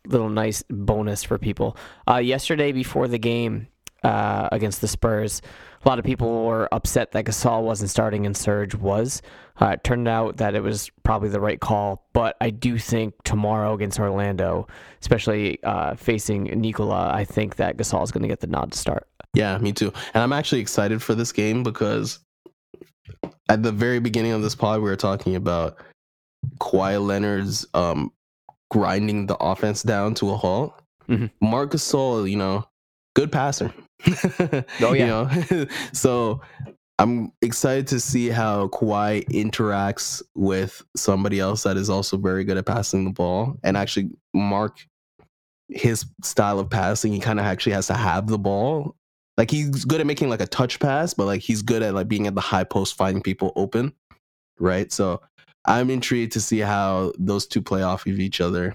[0.07, 1.77] little nice bonus for people.
[2.09, 3.69] Uh, yesterday before the game
[4.03, 5.43] uh, against the Spurs,
[5.85, 9.23] a lot of people were upset that Gasol wasn't starting and Serge was.
[9.61, 13.15] Uh, it turned out that it was probably the right call, but I do think
[13.25, 14.67] tomorrow against Orlando,
[15.01, 18.79] especially uh, facing Nikola, I think that Gasol is going to get the nod to
[18.79, 19.09] start.
[19.35, 19.93] Yeah, me too.
[20.15, 22.21] And I'm actually excited for this game because
[23.49, 25.79] at the very beginning of this pod, we were talking about
[26.59, 28.13] Kawhi Leonard's um,
[28.73, 30.73] grinding the offense down to a halt.
[31.09, 31.27] Mm-hmm.
[31.47, 32.67] Marc Gasol, you know,
[33.15, 33.73] good passer.
[34.81, 34.93] oh yeah.
[34.93, 35.67] You know?
[35.93, 36.41] so
[36.99, 42.57] I'm excited to see how Kawhi interacts with somebody else that is also very good
[42.57, 44.79] at passing the ball and actually Marc
[45.69, 47.13] his style of passing.
[47.13, 48.97] He kind of actually has to have the ball.
[49.37, 52.09] Like he's good at making like a touch pass, but like he's good at like
[52.09, 53.93] being at the high post, finding people open.
[54.59, 54.91] Right.
[54.93, 55.21] So
[55.65, 58.75] I'm intrigued to see how those two play off of each other,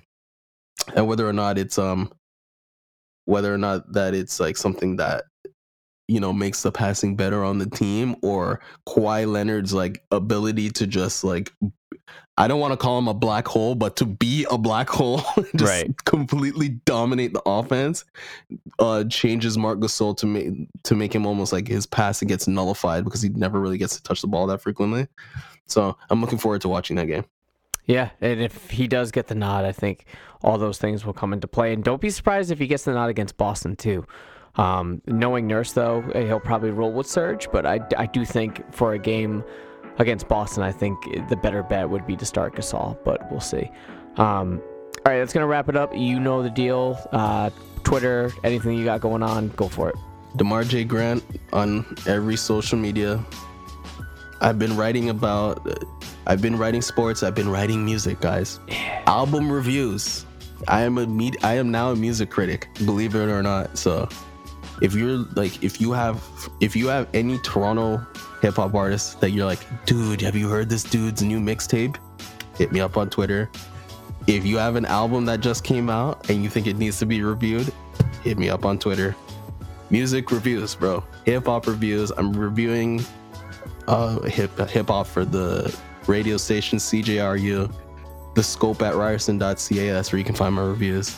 [0.96, 2.12] and whether or not it's um,
[3.26, 5.26] whether or not that it's like something that
[6.08, 10.88] you know makes the passing better on the team, or Kawhi Leonard's like ability to
[10.88, 11.52] just like
[12.38, 15.22] I don't want to call him a black hole, but to be a black hole,
[15.56, 16.06] just right.
[16.06, 18.06] completely dominate the offense,
[18.78, 20.54] uh, changes Marc Gasol to make
[20.84, 24.04] to make him almost like his passing gets nullified because he never really gets to
[24.04, 25.08] touch the ball that frequently.
[25.66, 27.26] So I'm looking forward to watching that game.
[27.86, 30.06] Yeah, and if he does get the nod, I think
[30.44, 31.74] all those things will come into play.
[31.74, 34.06] And don't be surprised if he gets the nod against Boston too.
[34.58, 38.94] Um, knowing Nurse though, he'll probably roll with Serge, but I, I do think for
[38.94, 39.44] a game
[40.00, 43.70] against Boston, I think the better bet would be to start Gasol, but we'll see.
[44.18, 44.62] Um,
[45.06, 45.96] all right, that's gonna wrap it up.
[45.96, 46.98] You know the deal.
[47.12, 47.50] Uh,
[47.84, 49.96] Twitter, anything you got going on, go for it.
[50.36, 50.84] Demar J.
[50.84, 53.24] Grant on every social media.
[54.42, 55.66] I've been writing about.
[56.28, 57.24] I've been writing sports.
[57.24, 58.60] I've been writing music, guys.
[58.68, 59.04] Yeah.
[59.08, 60.26] Album reviews.
[60.68, 63.78] I am a med- I am now a music critic, believe it or not.
[63.78, 64.10] So,
[64.82, 66.22] if you're like, if you have,
[66.60, 68.06] if you have any Toronto
[68.42, 71.98] hip hop artists that you're like, dude, have you heard this dude's new mixtape?
[72.56, 73.50] Hit me up on Twitter.
[74.28, 77.06] If you have an album that just came out and you think it needs to
[77.06, 77.72] be reviewed,
[78.24, 79.16] hit me up on Twitter.
[79.90, 81.04] Music reviews, bro.
[81.26, 82.12] Hip hop reviews.
[82.12, 83.06] I'm reviewing
[83.88, 85.76] uh, hip hip hop for the
[86.08, 87.74] radio station CJRU,
[88.36, 89.90] the scope at ryerson.ca.
[89.90, 91.18] That's where you can find my reviews.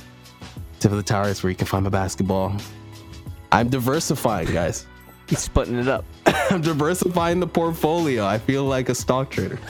[0.79, 2.55] Tip of the tower is where you can find my basketball.
[3.51, 4.85] I'm diversifying, guys.
[5.27, 6.05] He's splitting it up.
[6.49, 8.25] I'm diversifying the portfolio.
[8.25, 9.59] I feel like a stock trader.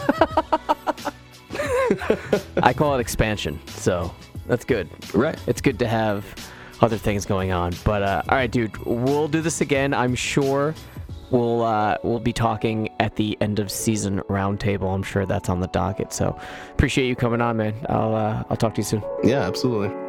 [2.63, 3.59] I call it expansion.
[3.67, 4.13] So
[4.45, 4.89] that's good.
[5.13, 5.39] Right.
[5.47, 6.25] It's good to have
[6.81, 7.73] other things going on.
[7.83, 9.93] But uh, all right, dude, we'll do this again.
[9.93, 10.73] I'm sure
[11.31, 14.93] we'll uh, we'll be talking at the end of season roundtable.
[14.93, 16.13] I'm sure that's on the docket.
[16.13, 16.37] So
[16.71, 17.75] appreciate you coming on, man.
[17.89, 19.03] I'll uh, I'll talk to you soon.
[19.23, 20.08] Yeah, absolutely.